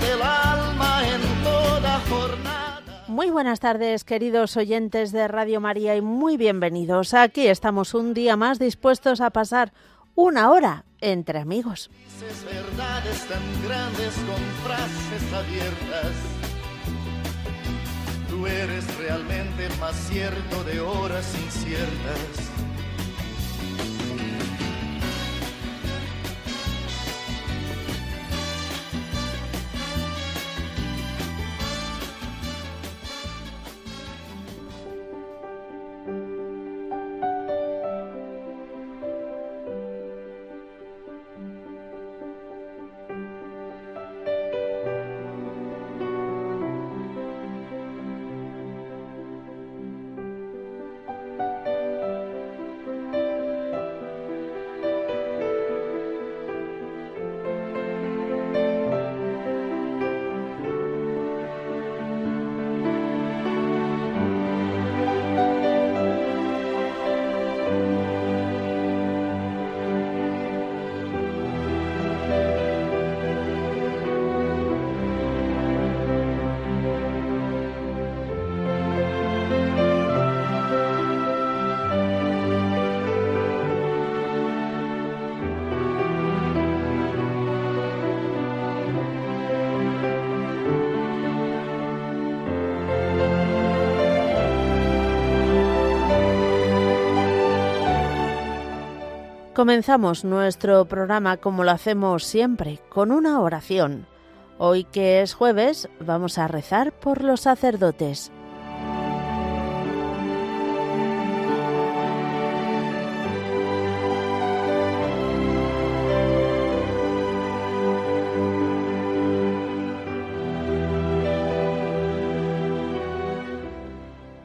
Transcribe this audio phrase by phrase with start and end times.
[0.00, 3.04] del alma en toda jornada.
[3.08, 7.14] Muy buenas tardes, queridos oyentes de Radio María, y muy bienvenidos.
[7.14, 9.72] Aquí estamos un día más dispuestos a pasar
[10.14, 11.90] una hora entre amigos.
[12.04, 16.12] Dices verdades tan grandes con frases abiertas.
[18.28, 22.67] Tú eres realmente más cierto de horas inciertas.
[99.58, 104.06] Comenzamos nuestro programa como lo hacemos siempre, con una oración.
[104.56, 108.30] Hoy que es jueves, vamos a rezar por los sacerdotes.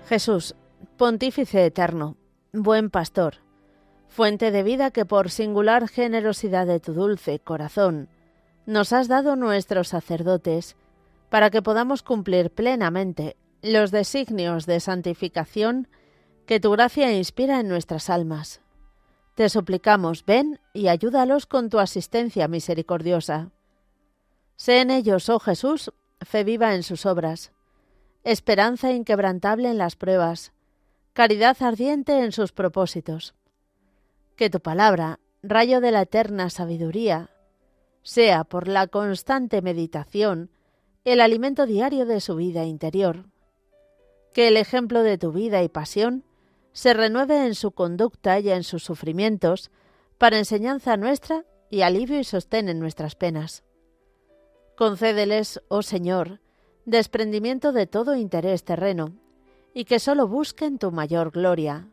[0.09, 0.55] Jesús,
[0.97, 2.17] Pontífice Eterno,
[2.51, 3.43] Buen Pastor,
[4.13, 8.09] fuente de vida que por singular generosidad de tu dulce corazón
[8.65, 10.77] nos has dado nuestros sacerdotes,
[11.29, 15.87] para que podamos cumplir plenamente los designios de santificación
[16.45, 18.61] que tu gracia inspira en nuestras almas.
[19.35, 23.49] Te suplicamos, ven y ayúdalos con tu asistencia misericordiosa.
[24.55, 25.91] Sé en ellos, oh Jesús,
[26.21, 27.51] fe viva en sus obras,
[28.23, 30.53] esperanza inquebrantable en las pruebas,
[31.13, 33.33] caridad ardiente en sus propósitos
[34.35, 37.29] que tu palabra, rayo de la eterna sabiduría,
[38.01, 40.49] sea por la constante meditación
[41.05, 43.25] el alimento diario de su vida interior.
[44.33, 46.23] Que el ejemplo de tu vida y pasión
[46.71, 49.69] se renueve en su conducta y en sus sufrimientos
[50.17, 53.63] para enseñanza nuestra y alivio y sostén en nuestras penas.
[54.75, 56.39] Concédeles, oh Señor,
[56.85, 59.13] desprendimiento de todo interés terreno,
[59.73, 61.92] y que sólo busquen tu mayor gloria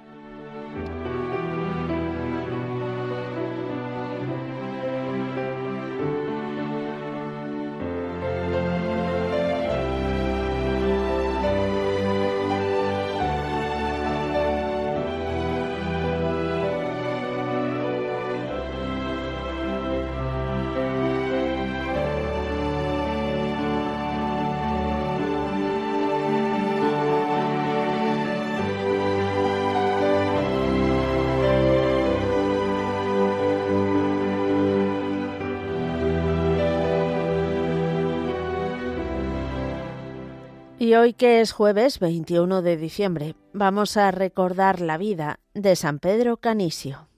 [40.81, 45.99] Y hoy que es jueves 21 de diciembre, vamos a recordar la vida de San
[45.99, 47.10] Pedro Canisio.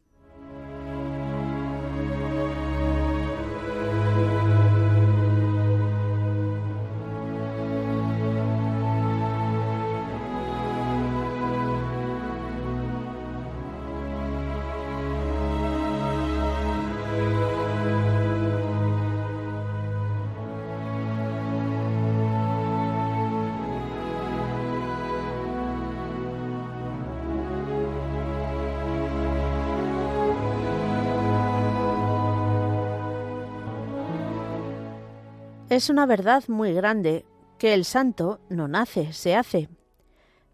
[35.73, 37.25] Es una verdad muy grande
[37.57, 39.69] que el santo no nace, se hace.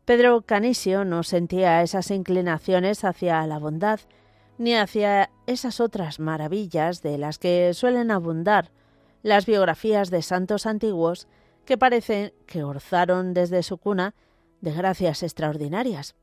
[0.05, 3.99] Pedro Canisio no sentía esas inclinaciones hacia la bondad
[4.57, 8.71] ni hacia esas otras maravillas de las que suelen abundar
[9.21, 11.27] las biografías de santos antiguos
[11.65, 14.15] que parecen que orzaron desde su cuna
[14.61, 16.15] de gracias extraordinarias.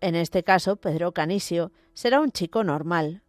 [0.00, 3.22] En este caso, Pedro Canisio será un chico normal.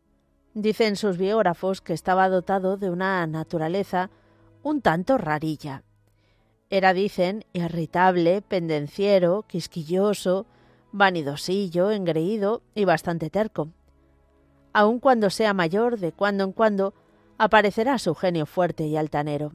[0.54, 4.12] Dicen sus biógrafos que estaba dotado de una naturaleza
[4.64, 5.84] un tanto rarilla.
[6.70, 10.46] Era, dicen, irritable, pendenciero, quisquilloso,
[10.92, 13.70] vanidosillo, engreído y bastante terco.
[14.74, 16.94] Aun cuando sea mayor, de cuando en cuando
[17.38, 19.54] aparecerá su genio fuerte y altanero.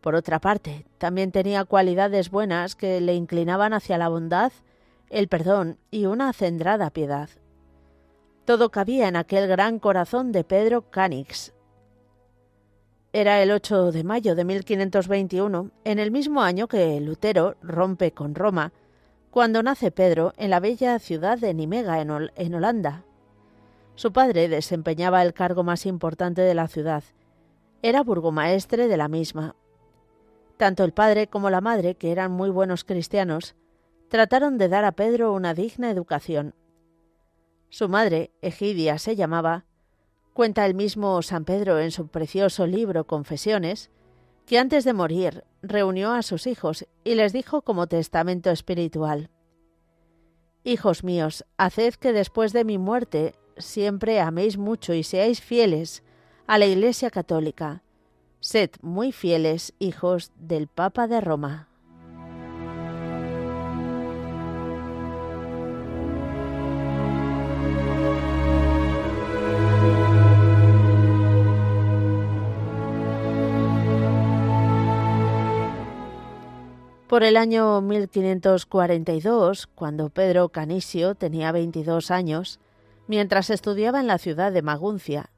[0.00, 4.52] Por otra parte, también tenía cualidades buenas que le inclinaban hacia la bondad,
[5.10, 7.30] el perdón y una acendrada piedad.
[8.44, 11.52] Todo cabía en aquel gran corazón de Pedro Canix.
[13.14, 18.34] Era el 8 de mayo de 1521, en el mismo año que Lutero rompe con
[18.34, 18.72] Roma,
[19.30, 23.04] cuando nace Pedro en la bella ciudad de Nimega, en, Holanda.
[23.96, 27.04] Su padre desempeñaba el cargo más importante de la ciudad.
[27.82, 29.56] Era burgomaestre de la misma.
[30.56, 33.56] Tanto el padre como la madre, que eran muy buenos cristianos,
[34.08, 36.54] trataron de dar a Pedro una digna educación.
[37.68, 39.66] Su madre, Egidia se llamaba,
[40.32, 43.90] cuenta el mismo San Pedro en su precioso libro Confesiones,
[44.46, 49.30] que antes de morir reunió a sus hijos y les dijo como testamento espiritual,
[50.64, 56.04] Hijos míos, haced que después de mi muerte siempre améis mucho y seáis fieles
[56.46, 57.82] a la Iglesia Católica.
[58.38, 61.71] Sed muy fieles, hijos del Papa de Roma.
[77.12, 82.58] Por el año 1542, cuando Pedro Canisio tenía 22 años,
[83.06, 85.28] mientras estudiaba en la ciudad de Maguncia,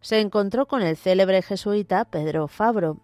[0.00, 3.02] se encontró con el célebre jesuita Pedro Fabro,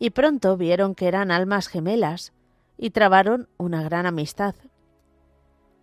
[0.00, 2.32] y pronto vieron que eran almas gemelas
[2.76, 4.56] y trabaron una gran amistad.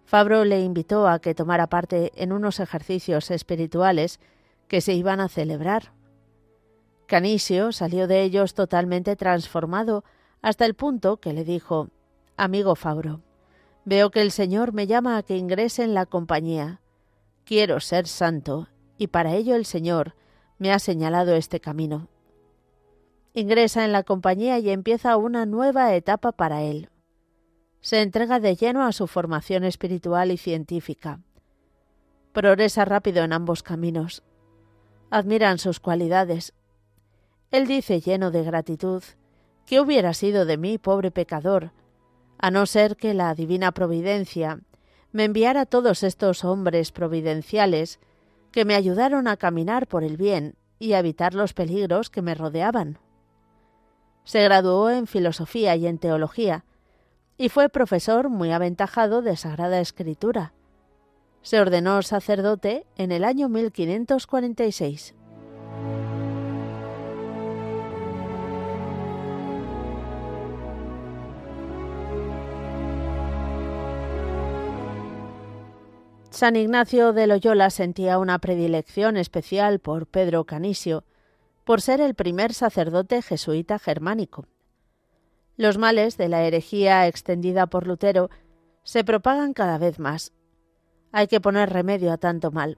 [0.04, 4.20] Fabro le invitó a que tomara parte en unos ejercicios espirituales
[4.68, 5.94] que se iban a celebrar.
[7.06, 10.04] Canisio salió de ellos totalmente transformado
[10.46, 11.90] hasta el punto que le dijo
[12.38, 13.22] Amigo Fabro,
[13.84, 16.82] veo que el Señor me llama a que ingrese en la compañía.
[17.46, 18.68] Quiero ser santo,
[19.00, 20.14] y para ello el Señor
[20.60, 22.10] me ha señalado este camino.
[23.34, 26.90] Ingresa en la compañía y empieza una nueva etapa para él.
[27.82, 31.22] Se entrega de lleno a su formación espiritual y científica.
[32.34, 34.22] Progresa rápido en ambos caminos.
[35.10, 36.54] Admiran sus cualidades.
[37.50, 39.02] Él dice lleno de gratitud
[39.66, 41.72] ¿Qué hubiera sido de mí, pobre pecador,
[42.38, 44.60] a no ser que la divina providencia
[45.12, 48.00] me enviara todos estos hombres providenciales
[48.52, 52.36] que me ayudaron a caminar por el bien y a evitar los peligros que me
[52.36, 53.00] rodeaban?
[54.24, 56.66] Se graduó en filosofía y en teología,
[57.38, 60.54] y fue profesor muy aventajado de Sagrada Escritura.
[61.42, 65.16] Se ordenó sacerdote en el año 1546.
[76.36, 81.06] San Ignacio de Loyola sentía una predilección especial por Pedro Canisio,
[81.64, 84.46] por ser el primer sacerdote jesuita germánico.
[85.56, 88.30] Los males de la herejía extendida por Lutero
[88.84, 90.34] se propagan cada vez más.
[91.14, 92.78] Hay que poner remedio a tanto mal.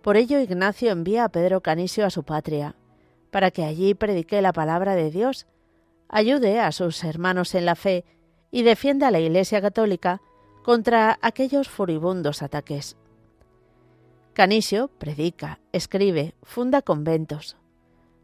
[0.00, 2.74] Por ello Ignacio envía a Pedro Canisio a su patria,
[3.30, 5.46] para que allí predique la palabra de Dios,
[6.08, 8.06] ayude a sus hermanos en la fe
[8.50, 10.22] y defienda a la Iglesia católica
[10.62, 12.96] contra aquellos furibundos ataques.
[14.32, 17.56] Canisio predica, escribe, funda conventos.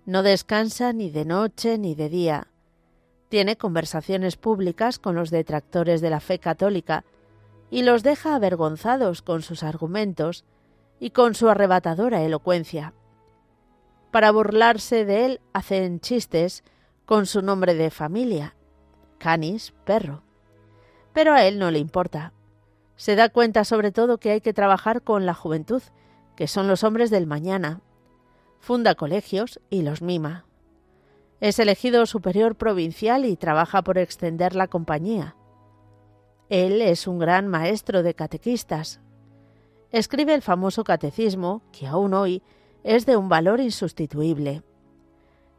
[0.07, 2.49] No descansa ni de noche ni de día.
[3.29, 7.05] Tiene conversaciones públicas con los detractores de la fe católica
[7.71, 10.45] y los deja avergonzados con sus argumentos
[10.99, 12.95] y con su arrebatadora elocuencia.
[14.11, 16.65] Para burlarse de él hacen chistes
[17.05, 18.55] con su nombre de familia,
[19.19, 20.23] Canis, perro
[21.13, 22.33] pero a él no le importa.
[22.97, 25.83] Se da cuenta sobre todo que hay que trabajar con la juventud,
[26.37, 27.81] que son los hombres del mañana.
[28.61, 30.47] Funda colegios y los mima.
[31.41, 35.37] Es elegido superior provincial y trabaja por extender la compañía.
[36.49, 39.01] Él es un gran maestro de catequistas.
[39.91, 42.43] Escribe el famoso catecismo, que aún hoy
[42.83, 44.63] es de un valor insustituible.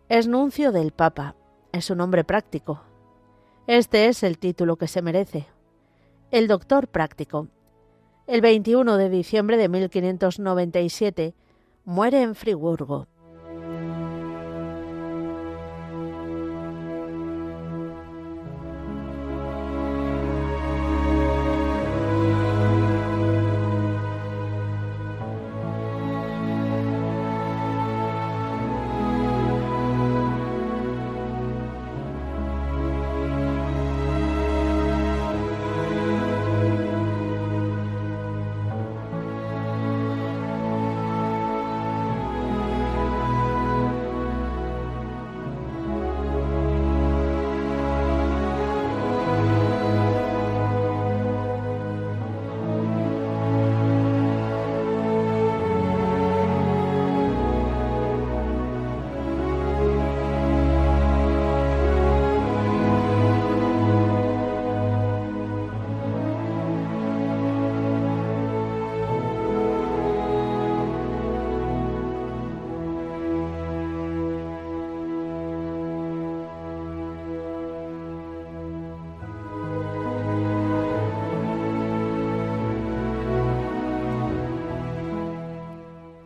[0.10, 1.36] Es nuncio del Papa,
[1.72, 2.82] es un hombre práctico,
[3.70, 5.46] este es el título que se merece.
[6.32, 7.50] el doctor práctico.
[8.26, 11.36] El 21 de diciembre de 1597
[11.86, 13.06] muere en Friburgo.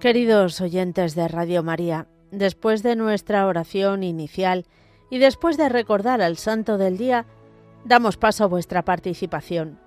[0.04, 4.66] Queridos oyentes de Radio María, después de nuestra oración inicial
[5.10, 7.26] y después de recordar al Santo del Día,
[7.86, 9.80] damos paso a vuestra participación.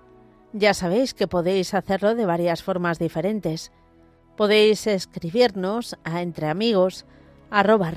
[0.55, 3.73] Ya sabéis que podéis hacerlo de varias formas diferentes.
[4.39, 7.05] Podéis escribirnos a entreamigos
[7.51, 7.93] arroba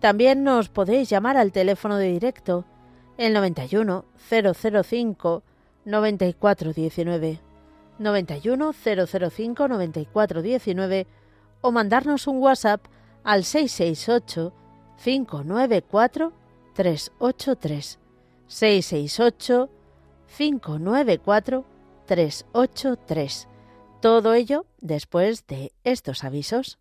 [0.00, 2.64] También nos podéis llamar al teléfono de directo
[3.16, 5.44] el 91 005
[5.84, 7.40] 9419
[7.98, 11.06] 91 005 9419
[11.60, 12.84] o mandarnos un WhatsApp
[13.24, 14.52] al 668
[15.02, 16.32] 594
[16.74, 17.98] 383
[18.46, 19.70] 668
[20.36, 21.64] 594
[22.06, 23.48] 383.
[24.00, 26.78] Todo ello después de estos avisos.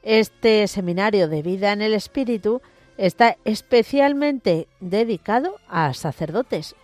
[0.06, 2.62] Este seminario de vida en el Espíritu
[2.96, 6.76] está especialmente dedicado a sacerdotes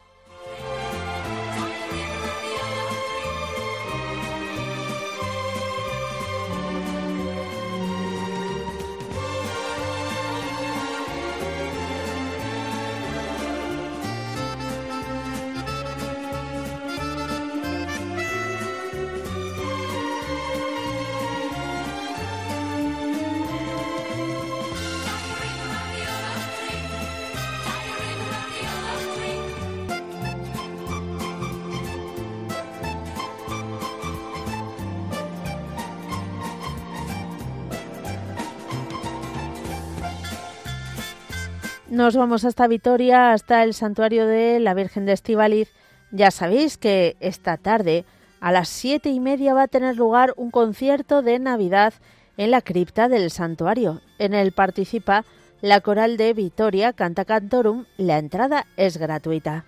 [42.02, 45.68] Nos vamos hasta Vitoria, hasta el santuario de la Virgen de Estivaliz.
[46.10, 48.04] Ya sabéis que esta tarde
[48.40, 51.94] a las siete y media va a tener lugar un concierto de Navidad
[52.36, 54.00] en la cripta del santuario.
[54.18, 55.24] En el participa
[55.60, 57.84] la coral de Vitoria Canta Cantorum.
[57.98, 59.64] La entrada es gratuita.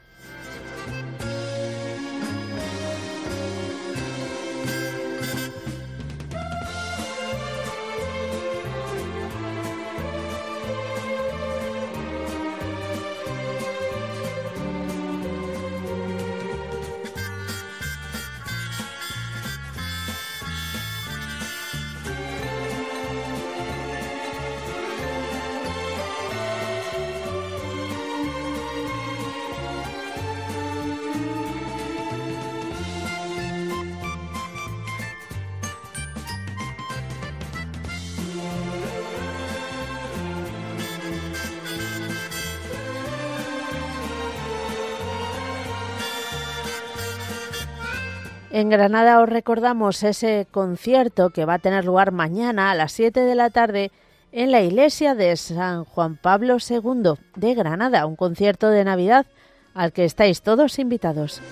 [48.54, 53.18] En Granada os recordamos ese concierto que va a tener lugar mañana a las 7
[53.18, 53.90] de la tarde
[54.30, 59.26] en la iglesia de San Juan Pablo II de Granada, un concierto de Navidad
[59.74, 61.42] al que estáis todos invitados.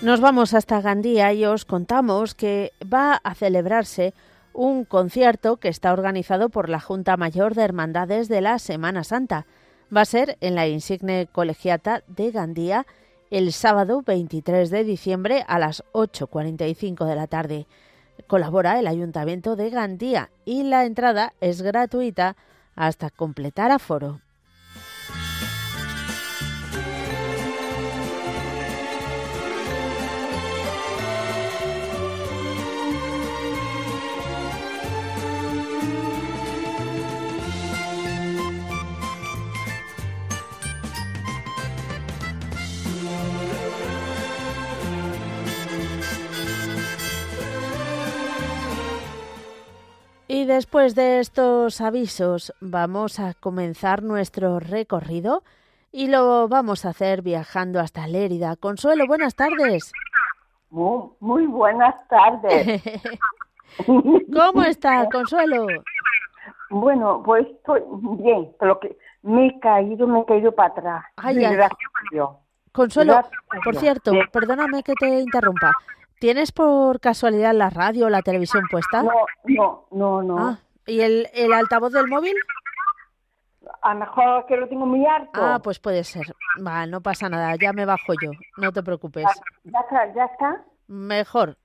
[0.00, 4.14] Nos vamos hasta Gandía y os contamos que va a celebrarse
[4.52, 9.46] un concierto que está organizado por la Junta Mayor de Hermandades de la Semana Santa.
[9.94, 12.86] Va a ser en la insigne colegiata de Gandía
[13.30, 17.66] el sábado 23 de diciembre a las 8.45 de la tarde.
[18.28, 22.36] Colabora el Ayuntamiento de Gandía y la entrada es gratuita
[22.76, 24.20] hasta completar aforo.
[50.38, 55.42] Y después de estos avisos vamos a comenzar nuestro recorrido
[55.90, 58.54] y lo vamos a hacer viajando hasta Lérida.
[58.54, 59.92] Consuelo, buenas tardes.
[60.70, 62.80] Muy, buenas tardes.
[63.84, 65.66] ¿Cómo está, Consuelo?
[66.70, 67.82] Bueno, pues estoy
[68.20, 71.04] bien, pero que me he caído, me he caído para atrás.
[71.16, 71.80] Ay, Gracias
[72.70, 73.22] Consuelo,
[73.64, 75.72] por cierto, perdóname que te interrumpa.
[76.20, 79.02] ¿Tienes por casualidad la radio o la televisión puesta?
[79.02, 79.12] No,
[79.44, 80.38] no, no, no.
[80.38, 82.34] Ah, ¿Y el, el altavoz del móvil?
[83.82, 85.30] A lo mejor que lo tengo muy alto.
[85.34, 86.26] Ah, pues puede ser.
[86.66, 89.26] Va, no pasa nada, ya me bajo yo, no te preocupes.
[89.64, 90.12] ¿Ya está?
[90.14, 90.64] ¿Ya está?
[90.88, 91.56] Mejor.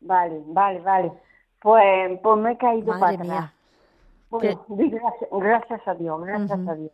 [0.00, 1.12] Vale, vale, vale.
[1.60, 3.52] Pues, pues me he caído para atrás.
[4.30, 6.90] Bueno, gracias, gracias, a Dios, gracias a Dios.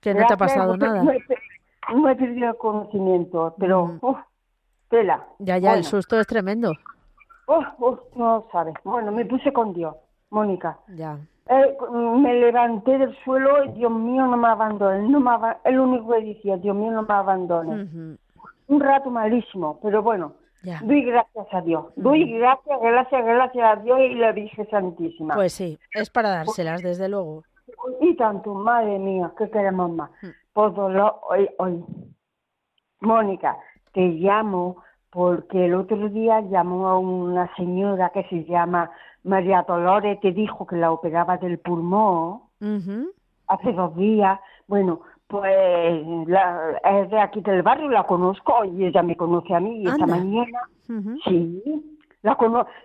[0.00, 1.02] Que no te ha pasado nada.
[1.02, 3.98] No he, perdido el conocimiento, pero...
[5.38, 6.72] Ya, ya, el susto es tremendo.
[8.16, 8.74] no sabes.
[8.84, 9.94] Bueno, me puse con Dios,
[10.30, 10.78] Mónica.
[10.88, 11.18] Ya.
[11.48, 15.08] Eh, me levanté del suelo y Dios mío no me abandone.
[15.08, 15.30] No me
[15.64, 18.18] el único que decía, Dios mío no me abandone.
[18.68, 20.34] Un rato malísimo, pero bueno,
[20.82, 21.86] doy gracias a Dios.
[21.96, 25.34] Doy gracias, gracias, gracias a Dios y la Virgen Santísima.
[25.34, 27.42] Pues sí, es para dárselas, desde luego.
[28.00, 30.10] Y tanto, madre mía, ¿qué queremos más?
[30.52, 31.84] Por dolor, hoy, hoy.
[33.00, 33.58] Mónica,
[33.92, 38.90] te llamo porque el otro día llamó a una señora que se llama
[39.24, 42.40] María Dolores, te dijo que la operaba del pulmón
[43.46, 44.40] hace dos días.
[44.66, 49.60] Bueno, pues la, es de aquí del barrio, la conozco y ella me conoce a
[49.60, 50.60] mí y esta mañana,
[51.24, 51.62] sí,
[52.22, 52.36] la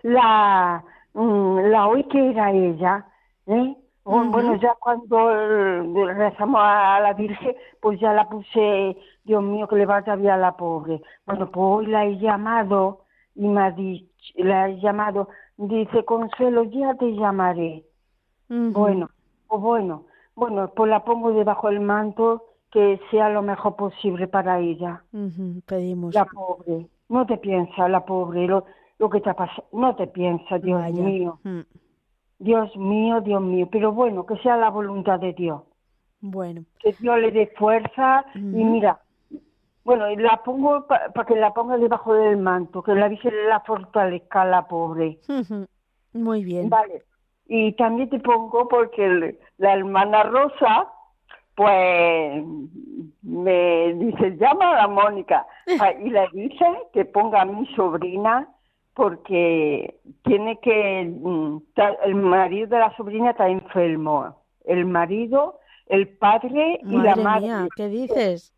[0.02, 3.06] la, mm, la oí que era ella,
[3.46, 3.76] ¿eh?
[4.08, 9.76] Bueno, ya cuando eh, rezamos a la Virgen, pues ya la puse, Dios mío, que
[9.76, 11.02] le vaya bien a la pobre.
[11.26, 13.02] Bueno, pues hoy la he llamado
[13.34, 17.84] y me ha dicho, la he llamado, dice, Consuelo, ya te llamaré.
[18.48, 19.10] Bueno,
[19.46, 24.58] pues bueno, bueno, pues la pongo debajo del manto, que sea lo mejor posible para
[24.58, 25.02] ella.
[25.66, 26.14] Pedimos.
[26.14, 28.64] La pobre, no te piensa, la pobre, lo,
[28.98, 31.38] lo que te ha pasado, no te piensa, Dios mío.
[32.38, 35.62] Dios mío, Dios mío, pero bueno, que sea la voluntad de Dios.
[36.20, 36.64] Bueno.
[36.80, 39.00] Que Dios le dé fuerza y mira,
[39.84, 44.44] bueno, la pongo para que la ponga debajo del manto, que la Virgen la fortalezca
[44.44, 45.18] la pobre.
[46.12, 46.68] Muy bien.
[46.68, 47.04] Vale.
[47.46, 50.88] Y también te pongo porque la hermana Rosa,
[51.54, 52.44] pues
[53.22, 55.46] me dice, llama a la Mónica.
[55.80, 58.48] Ah, y le dice que ponga a mi sobrina
[58.98, 61.58] porque tiene que mm,
[62.04, 67.68] el marido de la sobrina está enfermo el marido el padre y la madre mía,
[67.76, 68.52] qué dices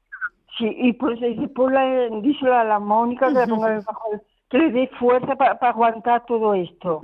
[0.57, 3.83] sí y pues dice pues la, díselo a la Mónica que la ponga
[4.49, 7.01] que le dé fuerza para aguantar todo esto.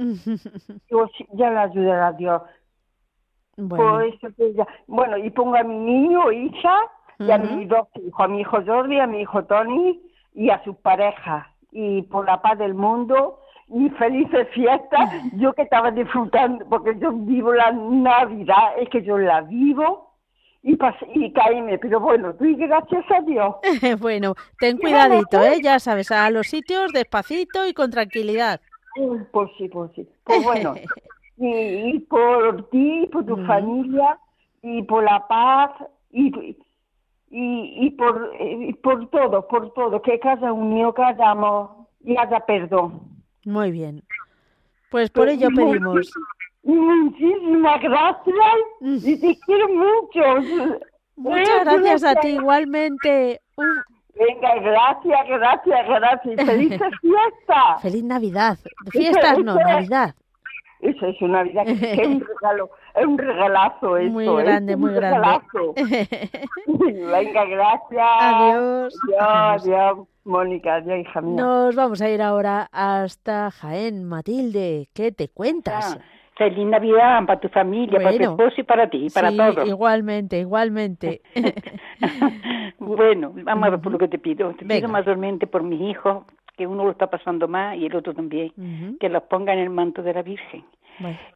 [0.90, 2.42] Yo ya le ayudará a Dios.
[3.56, 4.00] Bueno.
[4.88, 6.76] bueno, y pongo a mi niño, hija,
[7.20, 10.02] y a mis dos hijos, a mi hijo Jordi, a mi hijo Tony
[10.34, 11.46] y a sus parejas.
[11.72, 15.10] Y por la paz del mundo y felices fiestas.
[15.34, 20.06] Yo que estaba disfrutando, porque yo vivo la Navidad, es que yo la vivo
[20.62, 20.76] y,
[21.14, 23.54] y caíme, pero bueno, tú y gracias a Dios.
[24.00, 25.60] bueno, ten cuidadito, ¿eh?
[25.62, 28.60] Ya sabes, a los sitios despacito y con tranquilidad.
[29.30, 30.08] Pues sí, pues sí.
[30.24, 30.74] Pues bueno,
[31.36, 34.18] y, por ti, por tu familia,
[34.62, 35.70] y por la paz,
[36.10, 36.56] y,
[37.30, 41.70] y, y por, y por todo, por todo, que cada uno, cada amor
[42.04, 43.02] y haya perdón.
[43.44, 44.02] Muy bien.
[44.90, 46.12] Pues por ello pedimos.
[46.62, 48.36] Muchísimas gracias
[48.80, 50.80] y te quiero mucho.
[51.16, 53.40] Muchas gracias a ti igualmente.
[54.14, 56.46] Venga, gracias, gracias, gracias.
[56.46, 57.78] Feliz fiesta.
[57.82, 58.58] Feliz Navidad.
[58.90, 60.14] Fiestas no, Navidad.
[60.80, 64.12] Eso es una Navidad, un regalo, es un regalazo esto.
[64.12, 65.38] Muy grande, muy grande.
[66.66, 68.06] Venga, gracias.
[68.20, 68.94] Adiós.
[69.04, 70.08] Adiós, adiós.
[70.24, 71.42] Mónica, adiós, hija mía.
[71.42, 74.04] Nos vamos a ir ahora hasta Jaén.
[74.04, 75.98] Matilde, ¿qué te cuentas?
[75.98, 76.04] Ah.
[76.36, 79.66] Feliz Navidad para tu familia, para tu esposo y para ti, para sí, todos.
[79.66, 81.22] Igualmente, igualmente.
[82.78, 84.52] bueno, vamos a ver por lo que te pido.
[84.52, 86.24] Te pido mayormente por mis hijos,
[86.56, 88.52] que uno lo está pasando más y el otro también,
[88.98, 90.64] que los ponga en el manto de la Virgen.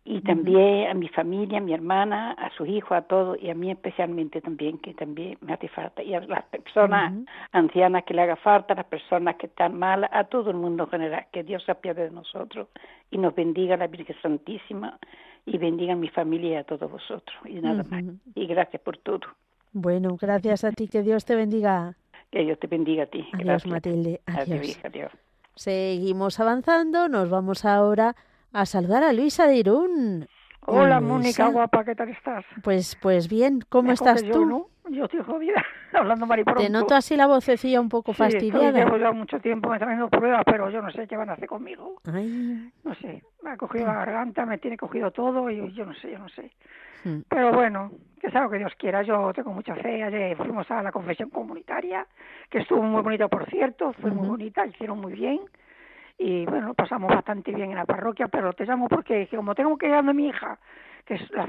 [0.04, 3.54] Y también a mi familia, a mi hermana, a sus hijos, a todos, y a
[3.54, 6.02] mí especialmente también, que también me hace falta.
[6.02, 7.12] Y a las personas
[7.52, 10.84] ancianas que le haga falta, a las personas que están malas, a todo el mundo
[10.84, 11.26] en general.
[11.32, 12.68] Que Dios se apiade de nosotros
[13.10, 14.98] y nos bendiga la Virgen Santísima
[15.44, 17.36] y bendiga a mi familia y a todos vosotros.
[17.44, 18.04] Y nada más.
[18.34, 19.20] Y gracias por todo.
[19.72, 20.88] Bueno, gracias a ti.
[20.88, 21.96] Que Dios te bendiga.
[22.30, 23.26] Que Dios te bendiga a ti.
[23.32, 23.72] Adiós, gracias.
[23.72, 24.20] Matilde.
[24.26, 24.80] Adiós.
[24.84, 25.12] Adiós.
[25.56, 27.08] Seguimos avanzando.
[27.08, 28.14] Nos vamos ahora
[28.52, 30.28] a saludar a Luisa de Irún.
[30.66, 32.44] Hola, Mónica, guapa, ¿qué tal estás?
[32.62, 34.44] Pues pues bien, ¿cómo estás tú?
[34.44, 34.66] ¿no?
[34.90, 36.62] Yo estoy jodida, hablando maripronto.
[36.62, 38.72] Te noto así la vocecilla un poco sí, fastidiada.
[38.72, 41.32] llevo ya mucho tiempo me están haciendo pruebas, pero yo no sé qué van a
[41.32, 42.00] hacer conmigo.
[42.12, 42.70] Ay.
[42.84, 46.12] No sé, me ha cogido la garganta, me tiene cogido todo y yo no sé,
[46.12, 46.50] yo no sé.
[47.04, 47.20] Hmm.
[47.28, 49.02] Pero bueno, que sea lo que Dios quiera.
[49.02, 50.02] Yo tengo mucha fe.
[50.02, 52.06] Ayer fuimos a la confesión comunitaria,
[52.48, 53.92] que estuvo muy bonita, por cierto.
[53.94, 55.40] Fue muy bonita, hicieron muy bien
[56.22, 59.86] y bueno, pasamos bastante bien en la parroquia, pero te llamo porque como tengo que
[59.86, 60.58] ir a mi hija,
[61.06, 61.48] que es la...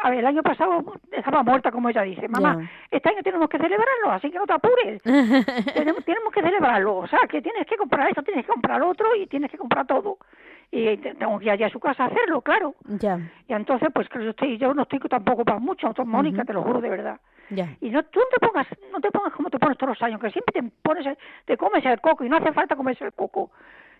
[0.00, 2.28] A ver, el año pasado estaba muerta, como ella dice.
[2.28, 5.02] Mamá, este año tenemos que celebrarlo, así que no te apures.
[5.74, 6.98] tenemos, tenemos que celebrarlo.
[6.98, 9.84] O sea, que tienes que comprar esto, tienes que comprar otro y tienes que comprar
[9.84, 10.18] todo.
[10.70, 12.74] Y tengo que ir allá a su casa a hacerlo, claro.
[13.00, 13.18] Ya.
[13.48, 16.80] Y entonces, pues yo, estoy, yo no estoy tampoco para mucho, Mónica, te lo juro
[16.80, 17.20] de verdad.
[17.50, 17.74] Ya.
[17.80, 20.20] Y no, tú no te pongas, no te pongas como te pones todos los años,
[20.20, 21.06] que siempre te pones,
[21.46, 23.50] te comes el coco y no hace falta comerse el coco.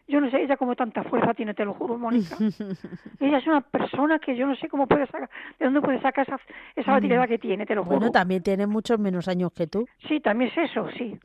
[0.09, 2.37] Yo no sé, ella como tanta fuerza tiene, te lo juro, Mónica.
[3.21, 5.29] ella es una persona que yo no sé cómo puede sacar,
[5.59, 6.41] de dónde puede sacar esa,
[6.77, 7.97] esa batilidad que tiene, te lo juro.
[7.97, 9.87] Bueno, también tiene muchos menos años que tú.
[10.09, 11.19] Sí, también es eso, sí.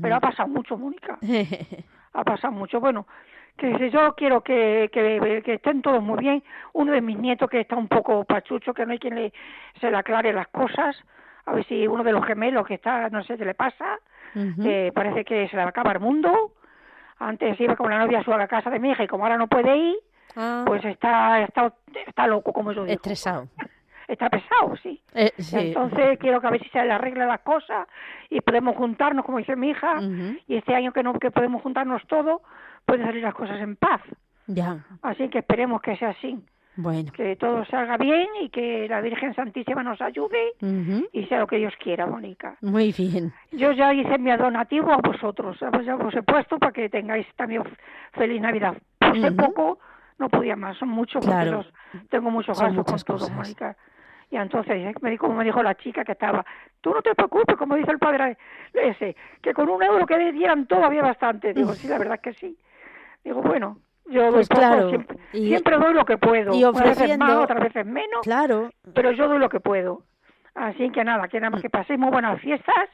[0.00, 1.18] Pero ha pasado mucho, Mónica.
[2.14, 2.80] ha pasado mucho.
[2.80, 3.06] Bueno,
[3.56, 7.60] que yo quiero que, que, que, estén todos muy bien, uno de mis nietos que
[7.60, 9.32] está un poco pachucho, que no hay quien le,
[9.80, 10.96] se le aclare las cosas,
[11.46, 13.98] a ver si uno de los gemelos que está, no sé, qué le pasa,
[14.34, 16.52] eh, parece que se le acaba el mundo,
[17.18, 19.24] antes iba con la novia a su a la casa de mi hija y como
[19.24, 19.96] ahora no puede ir,
[20.36, 20.64] Ah.
[20.66, 21.72] pues está, está,
[22.06, 22.94] está loco, como yo digo.
[22.94, 23.48] Estresado.
[24.08, 25.00] Está pesado, sí.
[25.14, 25.56] Eh, sí.
[25.68, 27.86] Entonces quiero que a ver si se le arregla las cosas
[28.28, 30.00] y podemos juntarnos, como dice mi hija,
[30.46, 32.42] y este año que no que podemos juntarnos todos,
[32.84, 34.00] pueden salir las cosas en paz.
[34.46, 34.84] Ya.
[35.02, 36.38] Así que esperemos que sea así,
[36.76, 37.10] Bueno.
[37.12, 40.52] que todo salga bien y que la Virgen Santísima nos ayude
[41.12, 42.56] y sea lo que Dios quiera, Mónica.
[42.60, 43.32] Muy bien.
[43.52, 47.26] Yo ya hice mi donativo a vosotros, pues ya os he puesto para que tengáis
[47.36, 47.62] también
[48.12, 48.76] feliz Navidad.
[49.00, 49.36] Hace Ujú.
[49.36, 49.78] poco
[50.18, 51.50] no podía más, son muchos, Claro.
[51.52, 51.72] los-
[52.10, 53.34] tengo muchos gastos con todo, cosas.
[53.36, 53.76] Mónica.
[54.30, 56.44] Y entonces, eh, me dijo, como me dijo la chica que estaba,
[56.80, 58.36] tú no te preocupes, como dice el padre
[58.72, 61.52] ese, que con un euro que le dieran todo había bastante.
[61.54, 62.56] Digo, sí, la verdad que sí.
[63.24, 66.54] Digo, bueno, yo doy Pues poco, claro, siempre, y- siempre doy lo que puedo.
[66.54, 68.70] y Unas veces ofreciendo- más, otras veces menos Claro.
[68.94, 70.02] pero yo doy lo que puedo.
[70.54, 72.88] Así que nada, que nada más que paséis muy buenas fiestas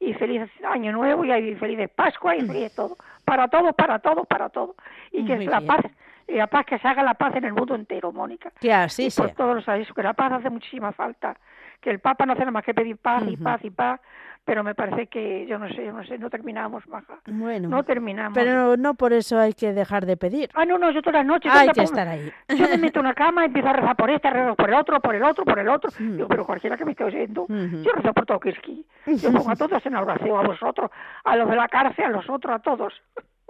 [0.00, 2.96] y feliz año nuevo y feliz Pascua y feliz todo.
[3.24, 4.76] Para todos, para todos, para todos.
[5.12, 5.66] Y que Muy la bien.
[5.68, 5.84] paz,
[6.28, 8.52] y la paz que se haga la paz en el mundo entero, Mónica.
[8.60, 9.34] Que así y por sea.
[9.34, 11.36] todos los avisos, que la paz hace muchísima falta.
[11.80, 14.00] Que el Papa no hace nada más que pedir paz y paz y paz,
[14.46, 17.18] pero me parece que, yo no sé, yo no sé, no terminamos, maja.
[17.26, 17.68] Bueno.
[17.68, 18.32] No terminamos.
[18.32, 20.50] Pero no por eso hay que dejar de pedir.
[20.54, 21.50] Ah, no, no, yo todas las noches...
[21.52, 22.32] Hay yo que estar ahí.
[22.48, 25.00] Yo me meto en una cama empiezo a rezar por este, rezo por el otro,
[25.00, 25.90] por el otro, por el otro.
[25.98, 26.16] Mm.
[26.16, 27.82] Digo, pero cualquiera que me esté oyendo, Ujú.
[27.82, 28.86] yo rezo por todo Kirski.
[29.06, 30.92] Yo pongo a todos en oración, a vosotros,
[31.24, 32.94] a los de la cárcel, a los otros, a todos.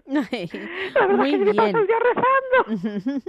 [0.07, 1.77] Muy bien.
[1.77, 3.23] el día rezando.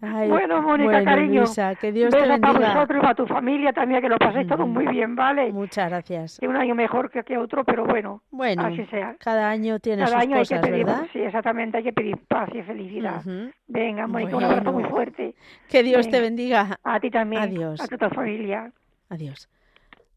[0.28, 1.44] bueno, Mónica, cariño.
[1.80, 2.40] que Dios te bendiga.
[2.40, 5.52] para vosotros y para tu familia también, que lo paséis todo muy bien, ¿vale?
[5.52, 6.38] Muchas gracias.
[6.38, 9.16] Que un año mejor que, que otro, pero bueno, bueno, así sea.
[9.18, 11.06] Cada año tiene cada sus año cosas, hay que pedir, ¿verdad?
[11.12, 13.22] Sí, exactamente, hay que pedir paz y felicidad.
[13.66, 15.34] Venga, Mónica, un abrazo muy fuerte.
[15.68, 16.78] Que Dios te bendiga.
[16.82, 17.42] A ti también.
[17.42, 17.80] Adiós.
[17.80, 18.70] A toda tu familia.
[19.08, 19.48] Adiós.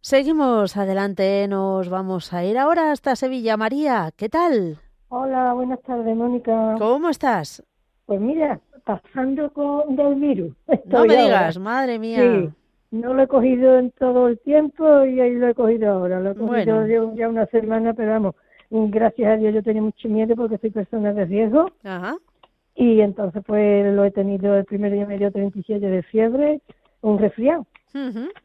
[0.02, 3.58] Seguimos adelante, nos vamos a ir ahora hasta Sevilla.
[3.58, 4.80] María, ¿qué tal?
[5.10, 6.76] Hola, buenas tardes, Mónica.
[6.80, 7.64] ¿Cómo estás?
[8.06, 10.54] Pues mira, pasando con del virus.
[10.86, 12.20] no me digas, madre mía.
[12.20, 12.50] Sí,
[12.92, 16.20] no lo he cogido en todo el tiempo y ahí lo he cogido ahora.
[16.20, 18.36] Lo he cogido ya una semana, pero vamos,
[18.70, 21.72] gracias a Dios yo tenía mucho miedo porque soy persona de riesgo.
[21.84, 22.18] Ajá.
[22.76, 26.62] Y entonces pues lo he tenido, el primer día me dio 37 de fiebre,
[27.02, 27.66] un resfriado.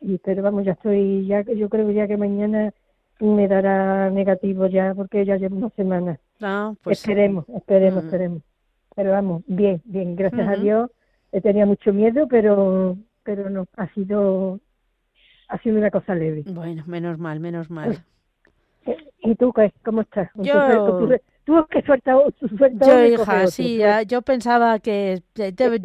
[0.00, 2.72] y, pero vamos, ya estoy, ya yo creo ya que mañana
[3.20, 6.18] me dará negativo ya porque ya llevo una semana.
[6.40, 8.42] Ah, pues esperemos, esperemos, esperemos.
[8.96, 10.90] Pero vamos, bien, bien, gracias a Dios.
[11.33, 14.59] He tenido mucho miedo, pero pero no, ha sido
[15.48, 16.44] ha sido una cosa leve.
[16.46, 18.02] Bueno, menos mal, menos mal.
[18.87, 19.72] Eh, ¿Y tú qué?
[19.85, 20.30] ¿Cómo estás?
[20.37, 21.09] Yo...
[21.44, 22.11] ¿Tú, qué suerte,
[22.56, 25.22] suerte Yo, hija, sí, yo pensaba que,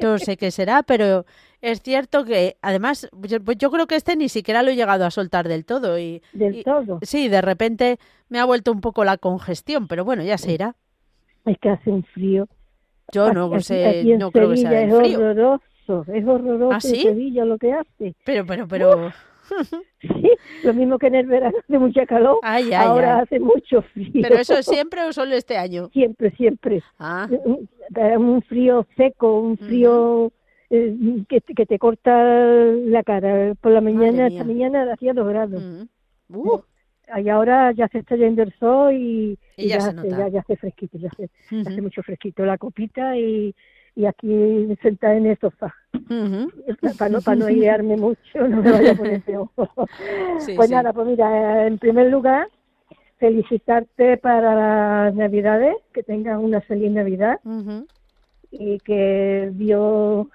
[0.01, 1.25] no sé qué será, pero
[1.65, 5.03] es cierto que, además, yo, pues yo, creo que este ni siquiera lo he llegado
[5.03, 5.97] a soltar del todo.
[5.97, 6.99] Y, ¿Del todo?
[7.01, 7.97] Sí, de repente
[8.29, 10.75] me ha vuelto un poco la congestión, pero bueno, ya se irá.
[11.43, 12.47] Es que hace un frío.
[13.11, 15.07] Yo no sé, no creo que sea el frío.
[15.07, 17.01] Es horroroso, es horroroso ¿Ah, sí?
[17.01, 18.15] Sevilla lo que hace.
[18.25, 19.11] Pero, pero, pero...
[20.01, 20.31] Sí,
[20.63, 23.21] lo mismo que en el verano hace mucha calor, ay, ay, ahora ay.
[23.23, 24.21] hace mucho frío.
[24.21, 25.89] ¿Pero eso siempre o solo este año?
[25.93, 26.83] Siempre, siempre.
[26.99, 27.27] Ah.
[27.29, 27.69] Un,
[28.17, 30.31] un frío seco, un frío
[30.69, 30.95] eh,
[31.27, 33.53] que, que, te corta la cara.
[33.61, 35.63] Por la mañana, esta mañana hacía dos grados.
[36.29, 36.59] Uh.
[37.17, 40.27] Y ahora ya se está yendo el sol y, y ya, ya, se hace, ya,
[40.27, 41.67] ya hace fresquito, ya hace, uh -huh.
[41.67, 43.53] hace mucho fresquito la copita y,
[43.95, 45.73] y aquí sentada en el sofá.
[45.93, 46.97] Uh -huh.
[46.97, 49.49] para, no, para no idearme mucho, no me vaya a poner peor.
[50.39, 50.73] sí, pues sí.
[50.73, 52.47] nada, pues mira, en primer lugar,
[53.17, 57.87] felicitarte para las Navidades, que tengas una feliz Navidad uh -huh.
[58.51, 60.27] y que Dios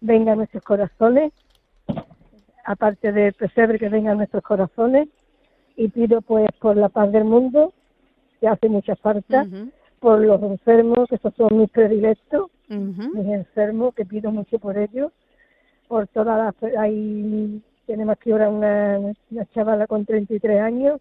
[0.00, 1.32] venga a nuestros corazones,
[2.64, 5.08] aparte del pesebre que venga a nuestros corazones,
[5.76, 7.72] y pido pues por la paz del mundo,
[8.40, 9.72] que hace mucha falta, uh -huh.
[10.00, 13.14] por los enfermos, que esos son mis predilectos, uh -huh.
[13.14, 15.12] mis enfermos, que pido mucho por ellos,
[15.88, 16.74] por todas las...
[16.78, 18.98] Hay, tenemos aquí ahora una,
[19.30, 21.00] una chavala con 33 años,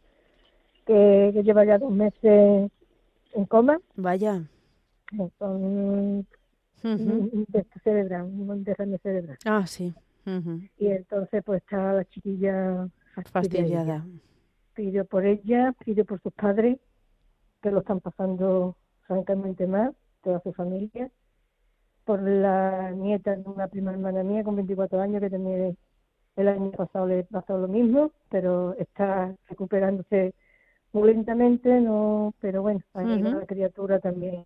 [0.85, 2.69] que, que lleva ya dos meses
[3.33, 3.79] en coma.
[3.95, 4.43] Vaya.
[5.39, 6.25] Con
[6.93, 7.29] uh -huh.
[7.33, 7.45] un,
[7.83, 9.37] cerebral, un derrame cerebral.
[9.45, 9.93] Ah, sí.
[10.25, 10.69] Uh -huh.
[10.77, 12.87] Y entonces pues está la chiquilla
[13.31, 14.05] fastidiada.
[14.73, 16.77] Pido por ella, pido por sus padres,
[17.61, 18.75] que lo están pasando
[19.07, 21.09] francamente mal, toda su familia,
[22.05, 25.77] por la nieta de una prima hermana mía con 24 años que también
[26.35, 30.33] el año pasado le pasó lo mismo, pero está recuperándose
[30.93, 33.35] muy lentamente, no, pero bueno, hay Uh -huh.
[33.37, 34.43] una criatura también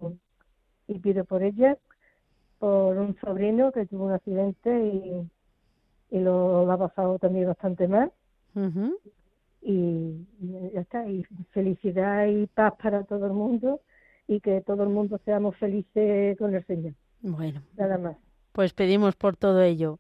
[0.88, 1.78] y pido por ella,
[2.60, 5.30] por un sobrino que tuvo un accidente y,
[6.12, 8.12] y lo, lo ha pasado también bastante mal.
[8.56, 8.94] Uh -huh.
[9.62, 13.82] y, y ya está, y felicidad y paz para todo el mundo
[14.28, 16.94] y que todo el mundo seamos felices con el Señor.
[17.22, 18.18] Bueno, Nada más.
[18.54, 20.00] pues pedimos por todo ello.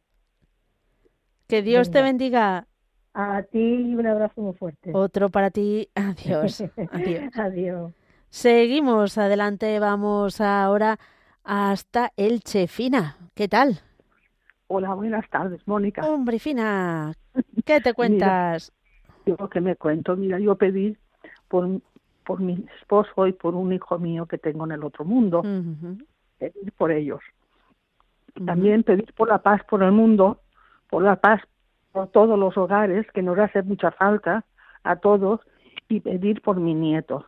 [1.48, 2.68] Que Dios te bendiga.
[3.14, 4.92] A ti y un abrazo muy fuerte.
[4.94, 5.90] Otro para ti.
[5.96, 6.62] Adiós.
[6.92, 7.32] Adiós.
[7.38, 7.94] Adiós.
[8.30, 9.80] Seguimos adelante.
[9.80, 11.00] Vamos ahora
[11.50, 12.68] hasta Elche.
[12.68, 13.80] Fina, ¿qué tal?
[14.68, 16.06] Hola, buenas tardes, Mónica.
[16.06, 17.12] Hombre, Fina,
[17.66, 18.72] ¿qué te cuentas?
[19.26, 20.96] Yo lo que me cuento, mira, yo pedí
[21.48, 21.68] por,
[22.24, 25.44] por mi esposo y por un hijo mío que tengo en el otro mundo, Uh
[25.46, 26.06] -huh.
[26.38, 27.22] pedir por ellos.
[28.46, 30.42] También pedir por la paz por el mundo,
[30.88, 31.42] por la paz
[31.92, 34.46] por todos los hogares, que nos hace mucha falta
[34.84, 35.42] a todos,
[35.88, 37.26] y pedir por mi nieto,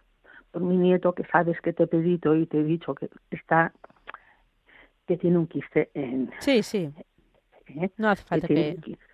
[0.52, 3.74] por mi nieto que sabes que te he pedido y te he dicho que está,
[5.08, 6.92] que tiene un quiste en, Sí, sí.
[7.68, 7.90] ¿eh?
[7.98, 8.76] No hace falta que tiene que...
[8.76, 9.06] un quiste,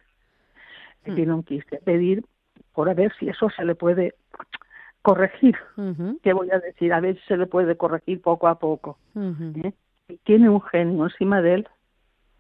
[1.04, 1.16] que Mm.
[1.16, 1.78] tiene un quiste.
[1.78, 2.24] Pedir
[2.74, 4.16] por a ver si eso se le puede
[5.02, 5.56] corregir.
[5.78, 6.92] Ujú, ¿Qué voy a decir?
[6.94, 9.00] A ver si se le puede corregir poco a poco.
[9.64, 9.74] ¿eh?
[10.10, 11.68] Y tiene un genio encima de él,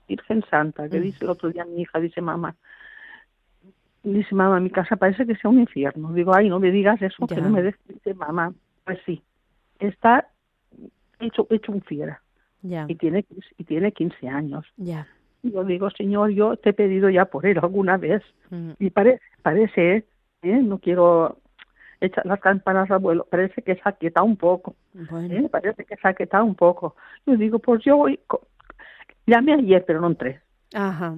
[0.07, 1.03] Virgen Santa, que Mm.
[1.03, 2.55] dice el otro día mi hija, dice mamá,
[4.03, 6.13] dice mamá, mi casa parece que sea un infierno.
[6.13, 7.35] Digo, ay, no me digas eso, Ya.
[7.35, 7.75] que no me des.
[7.87, 8.53] Dice mamá,
[8.85, 9.21] pues sí,
[9.79, 10.29] está
[11.19, 12.21] hecho, hecho un fiera
[12.61, 13.25] Ya, y tiene,
[13.57, 14.65] y tiene 15 años.
[14.77, 15.07] ya.
[15.43, 18.71] Y yo digo, Señor, yo te he pedido ya por él alguna vez Mm.
[18.79, 20.05] y pare, parece,
[20.41, 20.61] ¿eh?
[20.63, 21.37] no quiero
[22.01, 23.25] echa las campanas al vuelo.
[23.29, 24.75] Parece que se ha quietado un poco.
[24.95, 25.47] ¿eh?
[25.51, 26.95] Parece que se ha quietado un poco.
[27.25, 28.19] Yo digo, pues yo hoy
[29.27, 30.41] llamé ayer, pero no entré.
[30.73, 31.15] Ajá.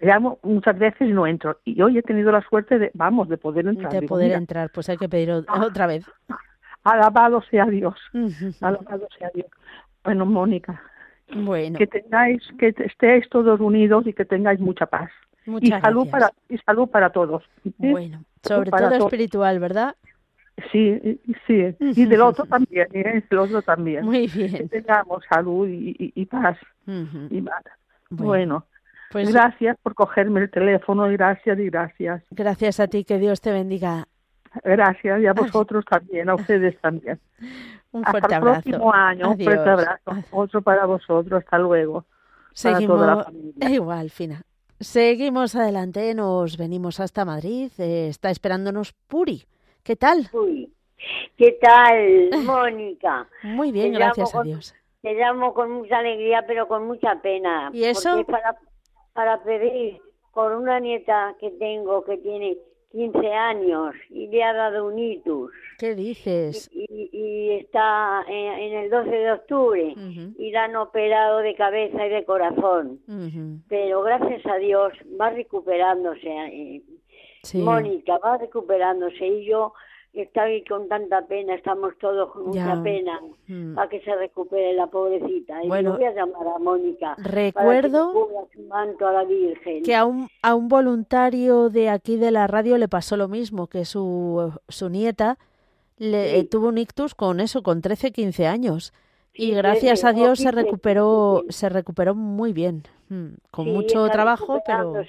[0.00, 1.58] Llamo muchas veces y no entro.
[1.64, 3.92] Y hoy he tenido la suerte de, vamos, de poder entrar.
[3.92, 6.04] De poder entrar, pues hay que pedir otra vez.
[6.84, 7.94] Alabado sea Dios.
[8.60, 9.46] Alabado sea Dios.
[10.04, 10.82] Bueno, Mónica.
[11.34, 11.78] Bueno.
[11.78, 15.10] Que tengáis, que estéis todos unidos y que tengáis mucha paz.
[15.46, 17.42] Muchas y salud para y salud para todos.
[17.78, 19.94] Bueno, sobre todo espiritual, ¿verdad?
[20.70, 23.22] Sí, sí, y del otro también, ¿eh?
[23.28, 24.04] del otro también.
[24.04, 24.52] Muy bien.
[24.52, 26.56] Que tengamos salud y, y, paz.
[26.86, 27.44] y
[28.10, 28.64] Bueno,
[29.10, 32.22] pues gracias por cogerme el teléfono, gracias y gracias.
[32.30, 34.06] Gracias a ti, que Dios te bendiga.
[34.62, 37.18] Gracias y a vosotros también, a ustedes también.
[37.92, 38.56] Un fuerte hasta abrazo.
[38.56, 40.10] El próximo año, un fuerte abrazo.
[40.30, 42.04] Otro para vosotros, hasta luego.
[42.52, 43.70] Seguimos para toda la familia.
[43.70, 44.42] igual, Fina.
[44.80, 47.70] Seguimos adelante, nos venimos hasta Madrid.
[47.78, 49.44] Eh, está esperándonos Puri.
[49.82, 50.28] ¿Qué tal?
[50.30, 50.72] Puri.
[51.36, 53.26] ¿Qué tal, Mónica?
[53.42, 54.74] Muy bien, gracias a Dios.
[55.02, 57.70] Te llamo con mucha alegría, pero con mucha pena.
[57.72, 58.24] ¿Y eso?
[58.24, 58.56] para,
[59.12, 60.00] para pedir
[60.32, 62.56] por una nieta que tengo que tiene
[62.94, 65.50] 15 años y le ha dado un itus.
[65.78, 66.70] ¿Qué dices?
[66.72, 69.94] Y, está en, el 12 de octubre
[70.38, 73.00] y la han operado de cabeza y de corazón.
[73.68, 76.28] Pero gracias a Dios va recuperándose.
[76.28, 76.82] Eh,
[77.54, 79.74] Mónica va recuperándose y yo
[80.14, 83.74] Estoy con tanta pena, estamos todos con mucha pena mm.
[83.74, 85.62] para que se recupere la pobrecita.
[85.64, 87.16] Y bueno, voy a llamar a Mónica.
[87.18, 88.12] Recuerdo
[88.52, 89.82] que, su manto a, la Virgen.
[89.82, 93.66] que a un, a un voluntario de aquí de la radio le pasó lo mismo,
[93.66, 95.36] que su, su nieta
[95.96, 98.92] le, eh, tuvo un ictus con eso, con 13, 15 años.
[99.32, 105.02] y gracias a Dios se recuperó, se recuperó muy bien, mm, con mucho trabajo, pero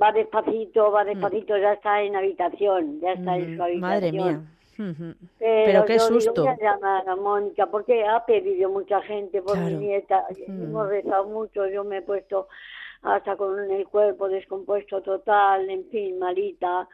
[0.00, 1.06] va despacito, va mm.
[1.06, 3.80] despacito, ya está en habitación, ya está en su habitación.
[3.80, 4.40] Madre mía.
[5.38, 6.42] Pero, qué susto.
[6.42, 10.24] voy a llamar a Mónica porque ha pedido mucha gente por mi nieta.
[10.46, 12.48] Hemos rezado mucho, yo me he puesto
[13.02, 16.88] hasta con el cuerpo descompuesto total, en fin, malita.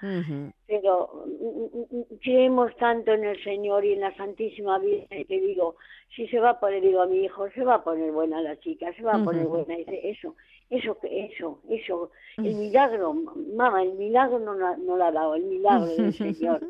[0.67, 5.77] Pero mm, mm, creemos tanto en el Señor y en la Santísima Virgen que digo,
[6.14, 8.59] si se va a poner, digo a mi hijo, se va a poner buena la
[8.61, 9.77] chica, se va a poner buena.
[9.77, 10.35] Dice, eso,
[10.70, 15.87] eso, eso, eso, el milagro, mamá, el milagro no, no lo ha dado, el milagro
[15.87, 16.66] del Señor,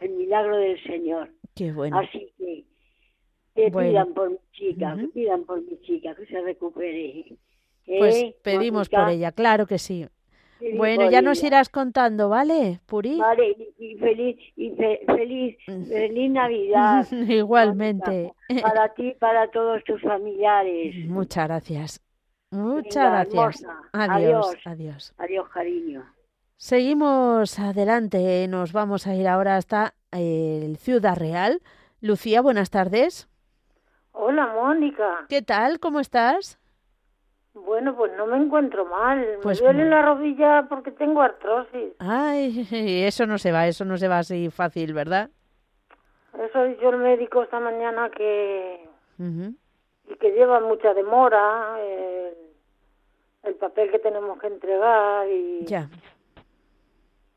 [0.00, 1.30] el milagro del Señor.
[1.54, 1.98] Qué bueno.
[1.98, 2.64] Así que
[3.56, 7.36] que pidan por mi chica, que pidan por mi chica, que se recupere.
[7.86, 8.36] Pues ¿Eh?
[8.42, 10.06] pedimos por ella, claro que sí.
[10.76, 13.16] bueno, ya nos irás contando, ¿vale, Puri?
[13.18, 14.70] Vale, y, feliz, y
[15.06, 15.84] feliz, mm.
[15.84, 17.06] feliz Navidad.
[17.28, 18.32] Igualmente.
[18.60, 20.94] Para ti, para todos tus familiares.
[21.06, 22.05] Muchas gracias.
[22.50, 23.64] Muchas gracias.
[23.92, 25.14] Adiós, adiós.
[25.18, 26.04] Adiós, cariño.
[26.56, 28.46] Seguimos adelante.
[28.48, 31.60] Nos vamos a ir ahora hasta el Ciudad Real.
[32.00, 33.28] Lucía, buenas tardes.
[34.12, 35.26] Hola, Mónica.
[35.28, 35.80] ¿Qué tal?
[35.80, 36.58] ¿Cómo estás?
[37.52, 39.24] Bueno, pues no me encuentro mal.
[39.42, 41.94] Pues me duele la rodilla porque tengo artrosis.
[41.98, 42.66] Ay,
[43.06, 45.30] eso no se va, eso no se va así fácil, ¿verdad?
[46.38, 48.88] Eso dicho el médico esta mañana que
[50.08, 51.76] y que lleva mucha demora
[53.42, 55.88] el, papel que tenemos que entregar y ya.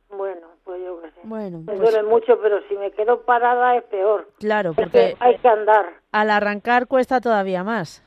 [0.09, 1.21] Bueno pues yo qué sé.
[1.23, 4.29] Bueno me pues duele mucho pero si me quedo parada es peor.
[4.39, 5.85] Claro porque hay que andar.
[6.11, 8.03] al arrancar cuesta todavía más.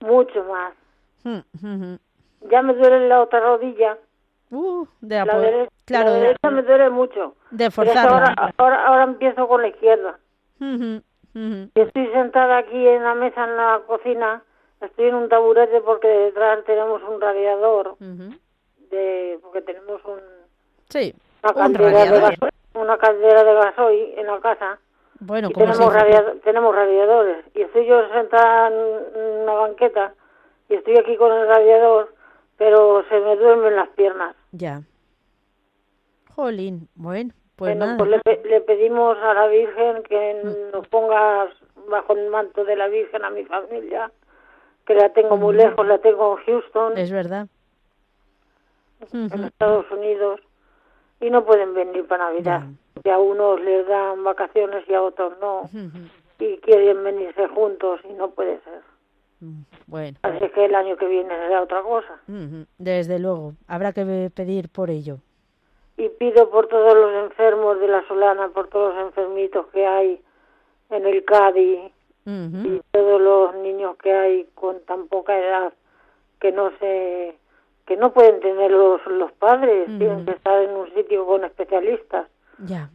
[0.00, 0.74] Mucho más.
[1.24, 1.94] Mm,
[2.50, 3.96] ya me duele la otra rodilla.
[4.50, 7.36] Uh, de la derecha, claro la derecha me duele mucho.
[7.50, 10.18] de forzarla ahora, ahora, ahora empiezo con la izquierda
[11.34, 14.42] Estoy sentada aquí en la mesa en la cocina,
[14.80, 20.20] estoy en un taburete porque detrás tenemos un radiador, de porque tenemos un,
[20.90, 24.78] sí, una, caldera de gasoil, una caldera de gasoil en la casa.
[25.20, 25.94] Bueno, y tenemos,
[26.42, 27.44] tenemos radiadores.
[27.54, 30.14] Y estoy yo sentada en una banqueta
[30.68, 32.14] y estoy aquí con el radiador,
[32.58, 34.34] pero se me duermen las piernas.
[34.50, 34.82] Ya.
[36.34, 37.32] Jolín, bueno.
[37.62, 38.10] Pues, pues
[38.44, 40.72] le, pedimos a la Virgen que mm.
[40.72, 41.46] nos ponga
[41.88, 44.10] bajo el manto de la Virgen a mi familia,
[44.84, 46.98] que la tengo muy lejos, la tengo en Houston.
[46.98, 47.46] Es verdad.
[49.12, 50.40] En Estados Unidos.
[51.20, 52.64] Y no pueden venir para Navidad.
[53.04, 55.70] Y a unos les dan vacaciones y a otros no.
[56.40, 58.80] Y quieren venirse juntos y no puede ser.
[59.38, 60.18] Mm, bueno.
[60.22, 62.20] Así que el año que viene será otra cosa.
[62.78, 63.52] Desde luego.
[63.68, 65.20] Habrá que pedir por ello
[65.96, 70.20] y pido por todos los enfermos de la Solana, por todos los enfermitos que hay
[70.90, 71.80] en el Cádiz
[72.24, 75.72] y todos los niños que hay con tan poca edad
[76.40, 77.36] que no se
[77.86, 82.28] que no pueden tener los, los padres, tienen que estar en un sitio con especialistas.
[82.64, 82.90] Ya.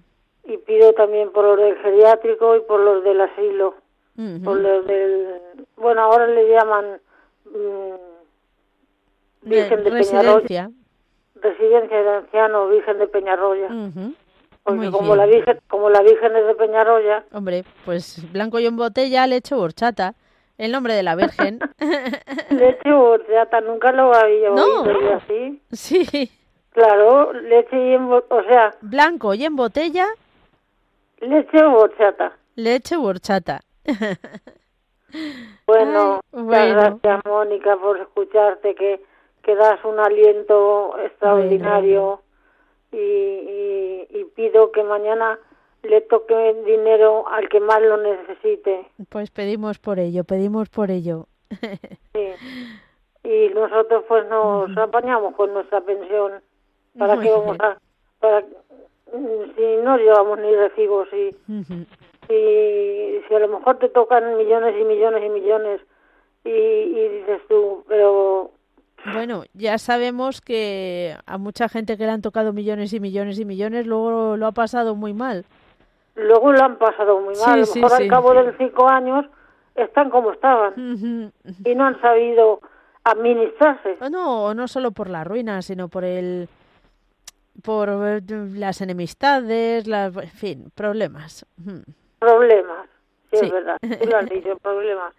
[0.45, 3.75] y pido también por los del geriátrico y por los del asilo.
[4.43, 5.39] Por los del.
[5.75, 6.99] Bueno, ahora le llaman.
[7.45, 10.71] Mm, Virgen de, Residencia.
[11.41, 13.69] Residencia de ancianos, Virgen de Peñarroya.
[14.63, 17.23] Porque como la, Virgen, como la Virgen es de Peñarroya.
[17.31, 20.13] Hombre, pues blanco y en botella, leche horchata.
[20.57, 21.59] El nombre de la Virgen.
[22.49, 25.61] leche horchata, nunca lo había oído así.
[25.71, 26.31] Sí.
[26.71, 28.75] Claro, leche y en o sea...
[28.81, 30.05] Blanco y en botella.
[31.19, 32.33] Leche o horchata.
[32.55, 33.61] Leche u horchata.
[35.65, 39.01] bueno, gracias Mónica por escucharte, que,
[39.47, 42.19] que das un aliento extraordinario
[42.91, 45.39] y, y, pido que mañana
[45.83, 48.85] le toque dinero al que más lo necesite.
[49.07, 51.27] Pues pedimos por ello, pedimos por ello.
[52.13, 52.33] sí.
[53.23, 56.41] Y nosotros pues nos apañamos con nuestra pensión.
[56.99, 57.77] ¿Para qué vamos a...?
[58.19, 58.43] Para,
[59.11, 61.33] si no llevamos ni recibos y,
[62.33, 65.81] y si a lo mejor te tocan millones y millones y millones
[66.43, 68.51] y, y dices tú, pero
[69.13, 73.45] bueno, ya sabemos que a mucha gente que le han tocado millones y millones y
[73.45, 75.45] millones luego lo ha pasado muy mal.
[76.15, 77.49] Luego lo han pasado muy mal.
[77.49, 79.25] a lo mejor al cabo de cinco años
[79.75, 81.31] están como estaban
[81.63, 82.59] y no han sabido
[83.03, 83.97] administrarse.
[84.09, 86.49] No, no solo por la ruina, sino por el
[87.63, 87.89] por
[88.29, 91.45] las enemistades, las, en fin, problemas.
[92.19, 92.87] Problemas,
[93.31, 95.15] sí, es verdad, lo has dicho, problemas.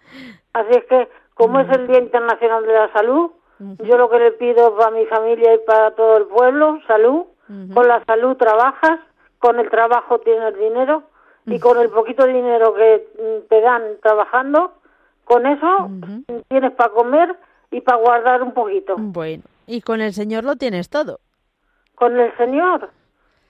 [0.52, 4.32] Así es que, como es el Día Internacional de la Salud, yo lo que le
[4.32, 7.26] pido para mi familia y para todo el pueblo, salud.
[7.72, 9.00] Con la salud trabajas,
[9.38, 11.04] con el trabajo tienes dinero
[11.46, 14.74] y con el poquito dinero que mm, te dan trabajando,
[15.24, 15.90] con eso
[16.48, 17.36] tienes para comer
[17.70, 18.96] y para guardar un poquito.
[18.98, 21.20] Bueno, y con el Señor lo tienes todo.
[21.94, 22.90] Con el Señor,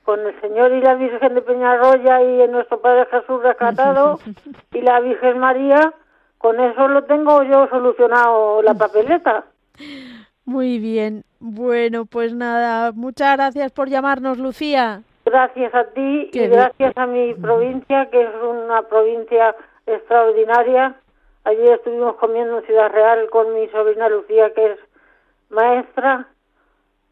[0.04, 4.18] con el Señor y la Virgen de Peñarroya y en nuestro Padre Jesús rescatado
[4.72, 5.92] y la Virgen María,
[6.38, 9.44] con eso lo tengo yo solucionado la papeleta.
[10.44, 11.24] Muy bien.
[11.40, 15.02] Bueno, pues nada, muchas gracias por llamarnos, Lucía.
[15.24, 19.54] Gracias a ti y gracias a mi provincia, que es una provincia
[19.86, 20.94] extraordinaria.
[21.44, 24.78] Allí estuvimos comiendo en Ciudad Real con mi sobrina Lucía, que es
[25.50, 26.28] maestra,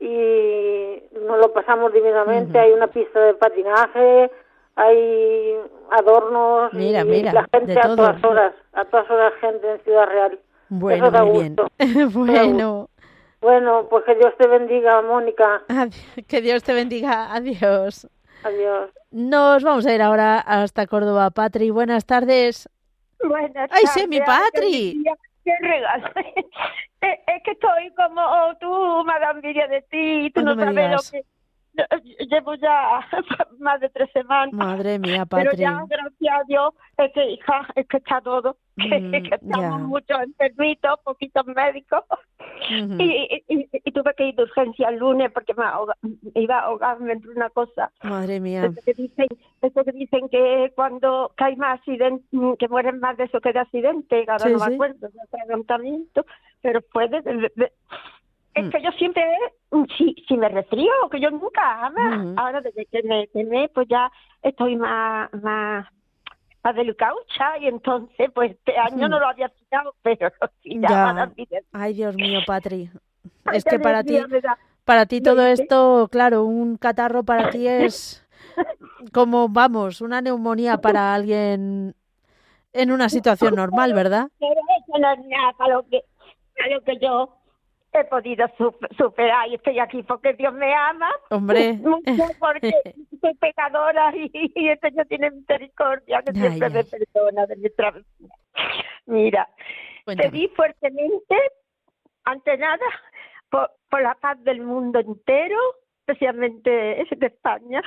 [0.01, 2.59] y nos lo pasamos divinamente.
[2.59, 4.31] Hay una pista de patinaje,
[4.77, 5.57] hay
[5.91, 10.39] adornos mira, mira, la gente a todas horas, a todas horas gente en Ciudad Real.
[10.69, 11.57] Bueno, muy bien.
[12.13, 12.91] bueno.
[13.41, 15.63] Bueno, pues que Dios te bendiga, Mónica.
[16.27, 17.33] Que Dios te bendiga.
[17.35, 18.09] Adiós.
[18.43, 18.91] Adiós.
[19.11, 21.31] Nos vamos a ir ahora hasta Córdoba.
[21.31, 22.69] Patri, buenas tardes.
[23.23, 25.03] Buenas ¡Ay, sí, mi Patri!
[25.45, 26.09] ¡Qué regalo!
[27.01, 28.23] es que estoy como
[28.61, 31.25] tú, Madame Viria de ti, tú no, sabes lo que
[32.31, 33.01] llevo ya
[33.59, 34.53] más de tres semanas.
[34.53, 35.49] Madre mía, Patri.
[35.51, 38.57] Pero ya, gracias a Dios, es que, hija, es que está todo.
[38.77, 42.05] Que, mm, estamos muchos enfermitos, poquitos médicos.
[42.69, 45.65] y, y, tuve que ir de urgencia el lunes porque me
[46.35, 47.91] iba a ahogarme entre una cosa.
[48.03, 48.67] Madre mía.
[48.67, 49.29] Eso que dicen,
[49.63, 52.27] eso que, dicen que cuando hay más accidentes,
[52.59, 56.27] que mueren más de eso que de accidente, ahora no me acuerdo, de atragantamiento,
[56.61, 57.73] pero fue de
[58.57, 58.71] es mm.
[58.71, 59.23] que yo siempre,
[59.71, 62.17] mm, si, si me resfrío, que yo nunca ama.
[62.17, 62.39] Mm.
[62.39, 64.11] Ahora desde que me quemé, pues ya
[64.43, 65.87] estoy más, más,
[66.65, 70.33] más caucha y entonces, pues este año no lo había quitado, pero
[70.63, 71.31] sí ya,
[71.73, 72.91] Ay, Dios mío, Patri.
[73.53, 74.19] es que para ti,
[74.85, 78.27] para ti todo esto, claro, un catarro para ti es
[79.13, 81.95] como, vamos, una neumonía para alguien
[82.73, 84.29] en una situación normal, ¿verdad?
[84.39, 86.03] Pero eso no es nada para lo que,
[86.57, 87.36] para lo que yo
[88.01, 88.47] he podido
[88.97, 91.11] superar y estoy aquí porque Dios me ama.
[91.31, 91.73] Hombre.
[91.83, 92.73] Mucho porque
[93.21, 98.35] soy pecadora y, el Señor tiene misericordia, que siempre me perdona de mi travesía.
[99.07, 99.49] Mira,
[100.05, 101.37] pedí fuertemente,
[102.25, 102.85] ante nada,
[103.51, 105.59] por, por la paz del mundo entero,
[106.01, 107.83] especialmente de España,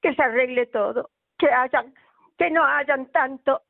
[0.00, 1.94] que se arregle todo, que hayan,
[2.36, 3.62] que no hayan tanto,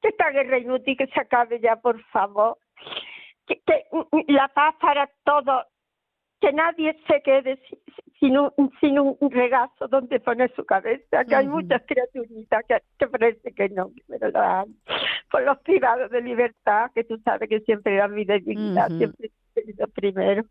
[0.00, 2.58] que esta guerra inútil que se acabe ya, por favor
[3.46, 3.62] que,
[4.28, 5.66] la paz para todos,
[6.40, 7.60] que nadie se quede
[8.20, 13.06] sin un, sin un regazo donde poner su cabeza, que hay muchas criaturitas que, que,
[13.06, 14.76] parece que no, pero lo dan.
[15.30, 19.86] Por los privados de libertad, que tú sabes que siempre dan mi dignidad, siempre he
[19.88, 20.44] primero.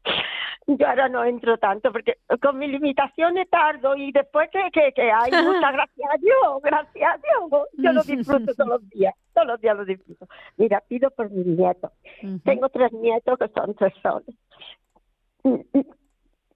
[0.66, 5.11] Yo ahora no entro tanto porque con mis limitaciones tardo y después que, que, que
[5.11, 9.47] hay muchas gracias a Dios, gracias a Dios, yo lo disfruto todos los días, todos
[9.47, 10.28] los días lo disfruto.
[10.57, 11.91] Mira, pido por mis nietos.
[12.43, 14.36] Tengo tres nietos que son tres soles.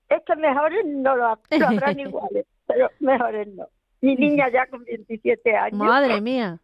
[0.10, 1.40] Es que mejores no lo, habrán
[2.00, 3.68] iguales, pero mejores no.
[4.02, 5.80] Mi niña ya con 27 años.
[5.80, 6.60] Madre mía.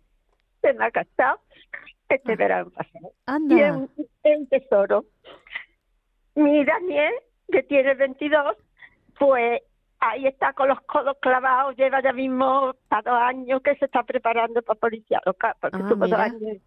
[0.62, 1.40] Se me ha casado
[2.10, 2.36] este ah.
[2.36, 3.14] verano pasado.
[3.26, 3.56] Anda.
[3.56, 5.06] Y es un, tesoro.
[6.36, 7.14] Mi Daniel,
[7.52, 8.56] que tiene 22,
[9.18, 9.62] pues
[10.00, 14.62] ahí está con los codos clavados, lleva ya mismo dos años que se está preparando
[14.62, 16.58] para policía local, porque ah, tuvo, dos años,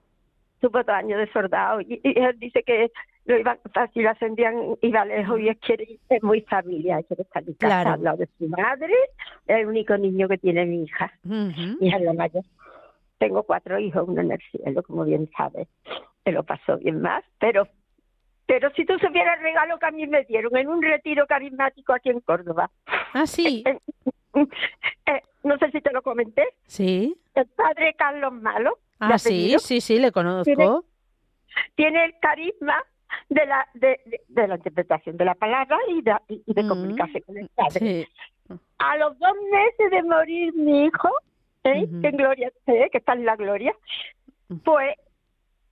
[0.61, 1.81] tuvo dos años de soldado.
[1.81, 2.91] Y, él dice que
[3.27, 3.59] lo iba
[3.93, 7.93] si lo ascendían, iba lejos y es que es muy familia, quiere estar en casa
[7.95, 8.95] al lado de su madre,
[9.47, 12.45] es el único niño que tiene mi hija, mi hija la mayor.
[13.19, 15.69] Tengo cuatro hijos, uno en el cielo, como bien sabes,
[16.25, 17.67] se lo pasó bien más, pero
[18.47, 21.93] pero si tú supieras el regalo que a mí me dieron en un retiro carismático
[21.93, 22.71] aquí en Córdoba.
[23.13, 23.65] Ah, sí.
[23.67, 23.79] Eh,
[24.35, 24.47] eh,
[25.07, 26.47] eh, no sé si te lo comenté.
[26.67, 27.17] Sí.
[27.35, 28.79] El padre Carlos Malo.
[29.01, 30.85] Ah, sí, sí, sí, le conozco.
[31.75, 32.83] Tiene, el carisma
[33.29, 37.23] de la de, de, la interpretación de la palabra y de, y de mm, comunicarse
[37.23, 37.79] con el padre.
[37.81, 38.09] Sí.
[38.79, 41.09] A los dos meses de morir mi hijo,
[41.65, 41.87] ¿eh?
[42.03, 43.75] en Gloria, que está en la Gloria,
[44.65, 44.97] pues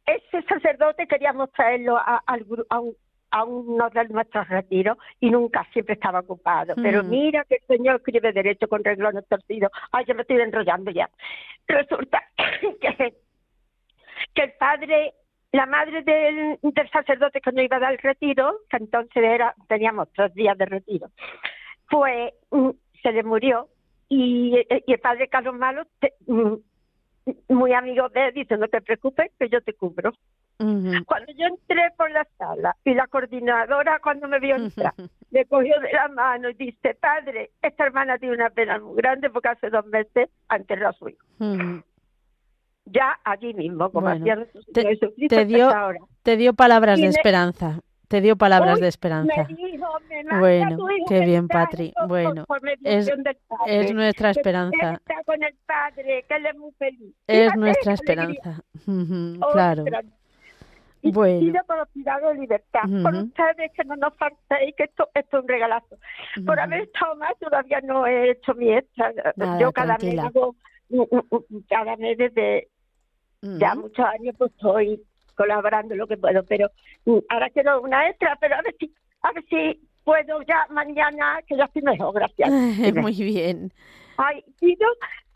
[0.07, 6.75] ese sacerdote queríamos traerlo a, a, uno de nuestros retiros y nunca siempre estaba ocupado.
[6.77, 7.09] Pero mm.
[7.09, 9.73] mira que el Señor escribe derecho con renglones torcidos.
[9.91, 11.11] Ay, yo me estoy enrollando ya.
[11.67, 12.23] Resulta
[12.81, 13.15] que,
[14.35, 15.15] que el padre,
[15.53, 19.55] la madre del, del sacerdote que nos iba a dar el retiro, que entonces era,
[19.69, 21.09] teníamos tres días de retiro,
[21.91, 22.33] pues
[23.03, 23.69] se le murió
[24.09, 25.85] y, y el padre Carlos Malo
[26.27, 26.55] mm,
[27.49, 30.13] muy amigo de él, dice, no te preocupes, que yo te cubro.
[30.57, 34.95] Cuando yo entré por la sala y la coordinadora cuando me vio entrar,
[35.31, 39.31] me cogió de la mano y dice, padre, esta hermana tiene una pena muy grande
[39.31, 41.25] porque hace dos meses ha enterrado a su hijo.
[42.87, 44.99] Ya allí mismo, como hacía te,
[45.29, 45.73] te dio,
[46.23, 47.81] te dio palabras de esperanza
[48.15, 49.49] te dio palabras de esperanza.
[50.39, 51.93] bueno, qué bien, Patri.
[52.07, 52.45] Bueno,
[52.85, 53.11] es,
[53.67, 55.01] es nuestra esperanza.
[55.27, 57.13] con el padre, que él es muy feliz.
[57.27, 58.61] Es nuestra esperanza.
[59.53, 59.85] claro.
[61.03, 61.41] Y bueno.
[61.41, 65.43] pido por los de libertad, por ustedes que no nos faltéis, que esto, esto es
[65.43, 65.99] un regalazo.
[66.47, 69.13] Por haber estado más, todavía no he hecho mi extra.
[69.59, 70.55] Yo cada mes hago,
[71.69, 72.69] cada mes desde
[73.43, 75.03] ya muchos años, pues estoy
[75.35, 76.69] colaborando lo que puedo, pero
[77.05, 81.41] mm, ahora quiero una extra, pero a ver si, a ver si puedo ya mañana,
[81.47, 82.51] que ya estoy mejor, gracias.
[82.95, 83.73] Muy bien.
[84.17, 84.87] Ay, pido,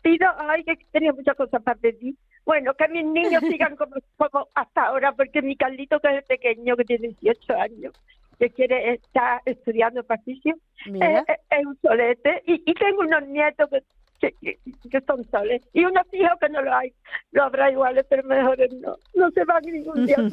[0.01, 2.15] pido, ay, que tenía muchas cosas para pedir.
[2.45, 6.77] Bueno, que mis niños sigan como, como hasta ahora, porque mi Carlito, que es pequeño,
[6.77, 7.93] que tiene 18 años,
[8.39, 12.41] que quiere estar estudiando patricio, es, es, un solete.
[12.45, 13.83] Y, y tengo unos nietos que
[14.19, 14.33] que,
[15.07, 15.61] son soles.
[15.73, 16.93] Y unos hijos que no lo hay,
[17.31, 18.97] lo habrá iguales, pero mejores no.
[19.13, 20.21] No se van ningún día a.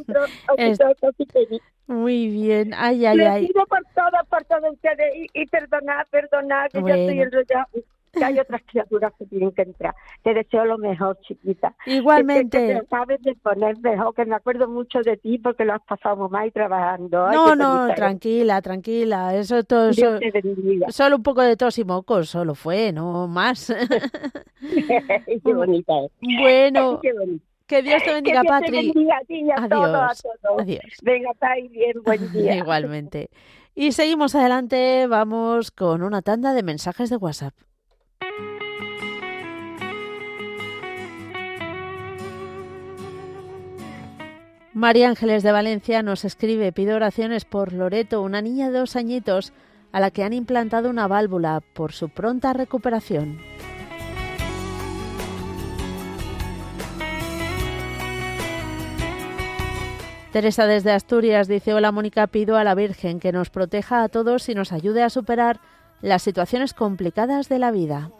[1.88, 3.46] Muy bien, ay, ay, ay.
[3.46, 7.68] pido por todo, por todo ustedes y, y perdonar, perdonar, que ya estoy enrollada
[8.16, 9.94] que hay otras criaturas que tienen que entrar.
[10.22, 11.74] Te deseo lo mejor, chiquita.
[11.86, 12.58] Igualmente.
[12.58, 15.82] Que, que sabes de poner mejor, que me acuerdo mucho de ti porque lo has
[15.82, 17.30] pasado mal trabajando.
[17.30, 19.34] no, no, tranquila, tranquila.
[19.34, 19.90] Eso todo.
[19.90, 20.20] Dios
[20.88, 23.72] solo un poco de tos y mocos, solo fue, no más.
[24.60, 26.10] Qué bonita es.
[26.40, 27.00] Bueno.
[27.66, 28.70] Que Dios te bendiga, que Patri.
[28.70, 29.68] bendiga a ti y a Adiós.
[29.70, 30.62] Todos, a todos.
[30.62, 30.84] Adiós.
[31.02, 32.56] Venga, y bien, buen día.
[32.56, 33.28] Igualmente.
[33.74, 37.54] Y seguimos adelante, vamos con una tanda de mensajes de WhatsApp.
[44.76, 49.54] María Ángeles de Valencia nos escribe, pide oraciones por Loreto, una niña de dos añitos
[49.90, 53.38] a la que han implantado una válvula por su pronta recuperación.
[60.30, 64.46] Teresa desde Asturias dice, hola Mónica, pido a la Virgen que nos proteja a todos
[64.50, 65.58] y nos ayude a superar
[66.02, 68.10] las situaciones complicadas de la vida.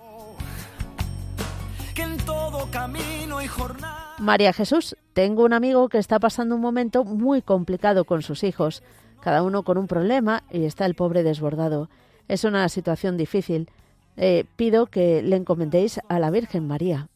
[4.19, 8.83] María Jesús, tengo un amigo que está pasando un momento muy complicado con sus hijos,
[9.21, 11.91] cada uno con un problema y está el pobre desbordado.
[12.29, 13.69] Es una situación difícil.
[14.17, 17.09] Eh, pido que le encomendéis a la Virgen María.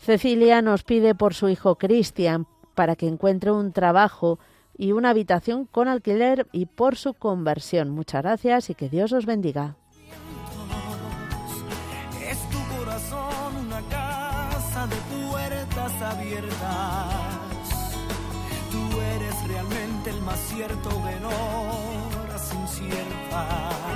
[0.00, 4.38] Cecilia nos pide por su hijo Cristian para que encuentre un trabajo
[4.78, 7.90] y una habitación con alquiler y por su conversión.
[7.90, 9.76] Muchas gracias y que Dios os bendiga.
[18.70, 23.87] Tú eres realmente el más cierto de horas inciertas.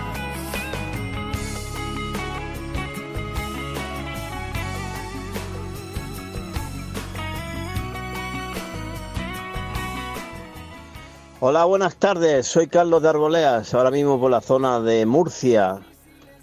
[11.44, 12.46] Hola, buenas tardes.
[12.46, 15.80] Soy Carlos de Arboleas, ahora mismo por la zona de Murcia,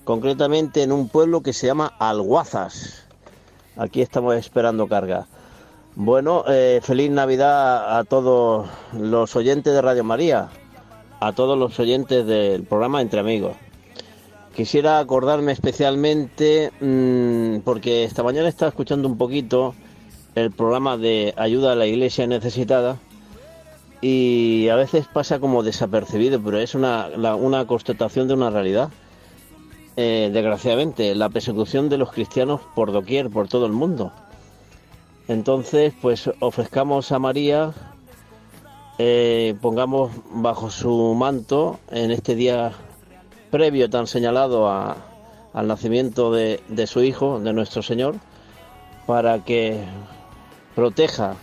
[0.04, 3.08] concretamente en un pueblo que se llama Alguazas.
[3.78, 5.26] Aquí estamos esperando carga.
[5.96, 10.50] Bueno, eh, feliz Navidad a todos los oyentes de Radio María,
[11.22, 13.56] a todos los oyentes del programa Entre Amigos.
[14.54, 19.76] Quisiera acordarme especialmente, mm, porque esta mañana estaba escuchando un poquito
[20.36, 22.98] el programa de ayuda a la iglesia necesitada
[24.02, 28.90] y a veces pasa como desapercibido, pero es una, una constatación de una realidad.
[29.98, 34.14] Eh, desgraciadamente, la persecución de los cristianos por doquier, por todo el mundo.
[35.28, 37.74] Entonces, pues ofrezcamos a María,
[38.98, 42.72] eh, pongamos bajo su manto en este día
[43.52, 48.16] previo tan señalado al nacimiento de, de su Hijo, de nuestro Señor,
[49.06, 49.84] para que
[50.76, 51.36] proteja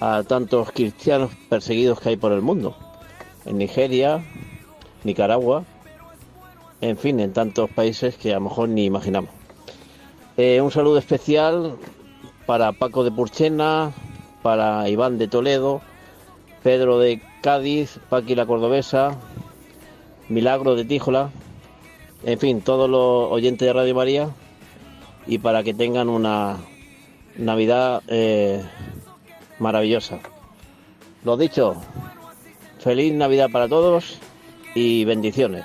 [0.00, 2.76] a tantos cristianos perseguidos que hay por el mundo,
[3.44, 4.24] en Nigeria,
[5.04, 5.64] Nicaragua,
[6.80, 9.30] en fin, en tantos países que a lo mejor ni imaginamos.
[10.36, 11.76] Eh, un saludo especial
[12.46, 13.92] para Paco de Purchena,
[14.42, 15.80] para Iván de Toledo,
[16.62, 19.16] Pedro de Cádiz, Paqui la Cordobesa,
[20.28, 21.30] Milagro de Tíjola,
[22.24, 24.30] en fin, todos los oyentes de Radio María
[25.26, 26.56] y para que tengan una
[27.36, 28.62] Navidad eh,
[29.58, 30.20] maravillosa.
[31.24, 31.76] Lo dicho,
[32.80, 34.20] feliz Navidad para todos
[34.74, 35.64] y bendiciones.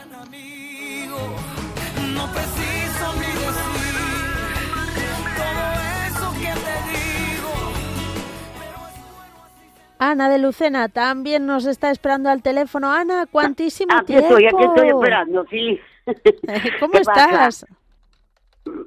[10.00, 12.92] Ana de Lucena también nos está esperando al teléfono.
[12.92, 14.38] Ana, cuantísimo aquí tiempo.
[14.38, 15.80] Estoy, aquí estoy esperando, sí.
[16.82, 17.66] ¿Cómo estás?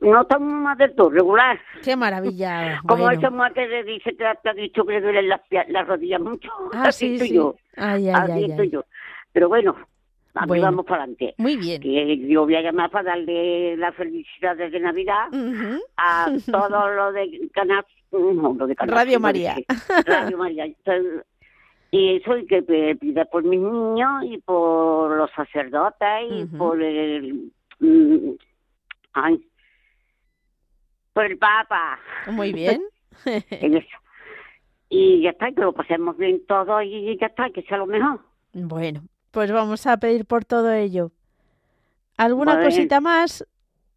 [0.00, 1.58] No estamos más de todo, regular.
[1.82, 2.80] Qué maravilla.
[2.86, 3.18] Como bueno.
[3.18, 6.50] esa mujer te dice, te, ha dicho que le duelen las, las rodillas mucho.
[6.72, 7.34] Ah, así sí, estoy sí.
[7.34, 7.54] yo.
[7.76, 8.84] Ay, ay, así ay, estoy yo.
[9.32, 9.76] Pero bueno,
[10.34, 10.62] aquí Bueno.
[10.64, 11.34] vamos para adelante.
[11.36, 11.82] Muy bien.
[11.82, 15.26] Que yo voy a llamar para darle las felicidades de Navidad
[15.98, 17.84] a todos los de Canal...
[18.12, 19.56] No, lo de Canal Radio María.
[20.06, 20.64] Radio María.
[20.64, 21.26] Entonces,
[21.90, 22.62] Y eso y que
[22.98, 27.50] pida por mis niños y por los sacerdotes y por el...
[27.80, 28.30] mm,
[29.12, 29.44] ay,
[31.16, 31.98] por el Papa.
[32.30, 32.82] Muy bien.
[33.24, 33.96] En eso.
[34.90, 38.20] Y ya está, que lo pasemos bien todo y ya está, que sea lo mejor.
[38.52, 39.00] bueno,
[39.30, 41.10] pues vamos a pedir por todo ello.
[42.18, 42.66] ¿Alguna Vale.
[42.66, 43.44] cosita más?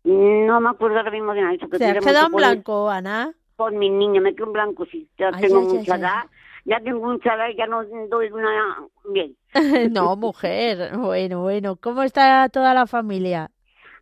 [0.06, 1.54] No me acuerdo ahora mismo de nada.
[1.56, 3.34] Eso que Se ha quedado en blanco, Ana.
[3.58, 4.86] Por mis niños, me quedo en blanco.
[4.86, 6.00] Si ya Ay, tengo ay, ay, mucha ay.
[6.00, 6.24] edad,
[6.64, 8.78] ya tengo mucha edad y ya no doy una
[9.12, 9.36] bien.
[9.94, 10.98] no, mujer.
[10.98, 11.76] Bueno, bueno.
[11.76, 13.52] ¿Cómo está toda la familia?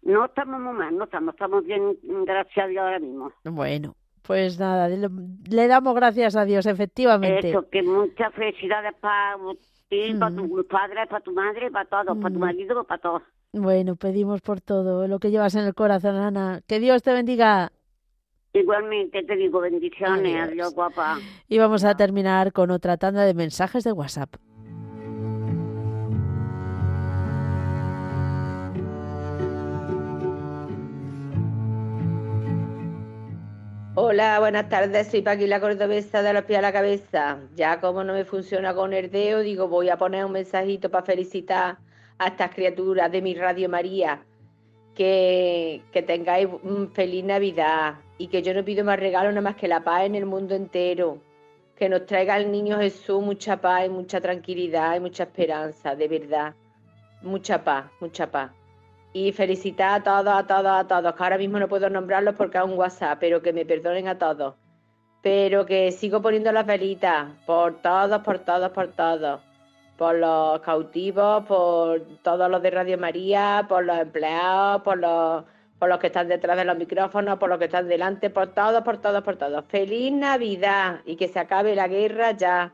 [0.08, 3.30] No estamos muy mal, no estamos, estamos bien, gracias a Dios ahora mismo.
[3.44, 7.50] Bueno, pues nada, le, damos gracias a Dios, efectivamente.
[7.50, 9.36] Eso, que muchas felicidades para
[9.90, 10.36] ti, para Mm.
[10.48, 12.42] tu padre, para tu madre, para todos, para tu Mm.
[12.42, 13.22] marido, para todos.
[13.52, 16.62] Bueno, pedimos por todo lo que llevas en el corazón, Ana.
[16.68, 17.72] Que Dios te bendiga.
[18.54, 20.50] Igualmente te digo bendiciones, Adiós.
[20.52, 21.18] adiós guapa.
[21.50, 24.36] Y vamos a terminar con otra tanda de mensajes de WhatsApp.
[34.00, 35.08] Hola, buenas tardes.
[35.08, 37.40] Soy Paqui la cordobesa de los pies a la cabeza.
[37.56, 41.04] Ya como no me funciona con el dedo, digo, voy a poner un mensajito para
[41.04, 41.80] felicitar
[42.20, 44.24] a estas criaturas de mi Radio María.
[44.94, 46.48] Que, que tengáis
[46.94, 50.14] feliz Navidad y que yo no pido más regalo nada más que la paz en
[50.14, 51.18] el mundo entero.
[51.76, 56.08] Que nos traiga el niño Jesús mucha paz y mucha tranquilidad y mucha esperanza, de
[56.08, 56.54] verdad.
[57.24, 58.52] Mucha paz, mucha paz.
[59.20, 62.60] Y felicitar a todos, a todos, a todos, que ahora mismo no puedo nombrarlos porque
[62.60, 64.54] es un WhatsApp, pero que me perdonen a todos.
[65.24, 69.42] Pero que sigo poniendo las velitas por todos, por todos, por todos.
[69.98, 75.46] Por los cautivos, por todos los de Radio María, por los empleados, por los,
[75.80, 78.84] por los que están detrás de los micrófonos, por los que están delante, por todos,
[78.84, 79.66] por todos, por todos.
[79.68, 81.00] ¡Feliz Navidad!
[81.06, 82.72] Y que se acabe la guerra ya.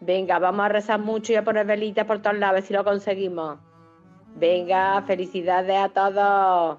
[0.00, 2.74] Venga, vamos a rezar mucho y a poner velitas por todos lados, a ver si
[2.74, 3.67] lo conseguimos.
[4.36, 6.78] Venga, felicidades a todos.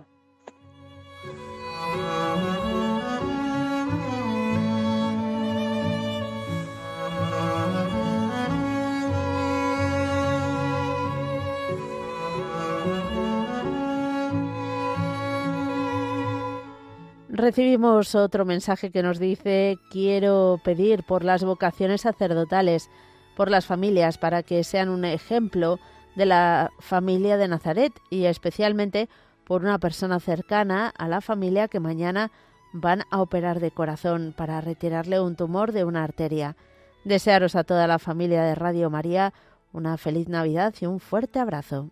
[17.39, 22.89] Recibimos otro mensaje que nos dice, quiero pedir por las vocaciones sacerdotales,
[23.37, 25.79] por las familias, para que sean un ejemplo
[26.19, 29.07] de la familia de Nazaret y especialmente
[29.45, 32.29] por una persona cercana a la familia que mañana
[32.73, 36.57] van a operar de corazón para retirarle un tumor de una arteria.
[37.05, 39.33] Desearos a toda la familia de Radio María
[39.71, 41.89] Una feliz Navidad y un fuerte abrazo.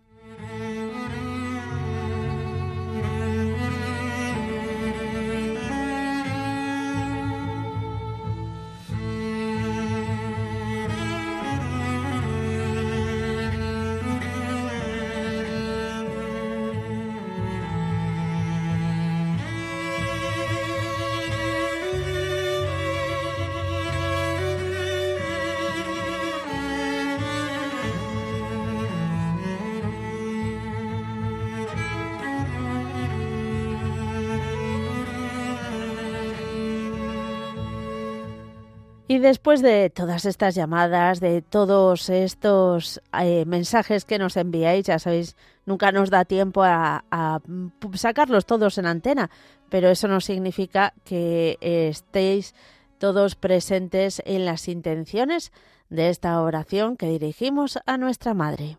[39.18, 45.00] Y después de todas estas llamadas, de todos estos eh, mensajes que nos enviáis, ya
[45.00, 45.34] sabéis,
[45.66, 47.40] nunca nos da tiempo a, a,
[47.94, 49.28] sacarlos todos en antena,
[49.70, 52.54] pero eso no significa que estéis
[52.98, 55.50] todos presentes en las intenciones
[55.90, 58.78] de esta oración que dirigimos a nuestra Madre.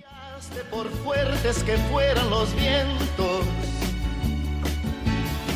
[0.69, 3.45] Por fuertes que fueran los vientos,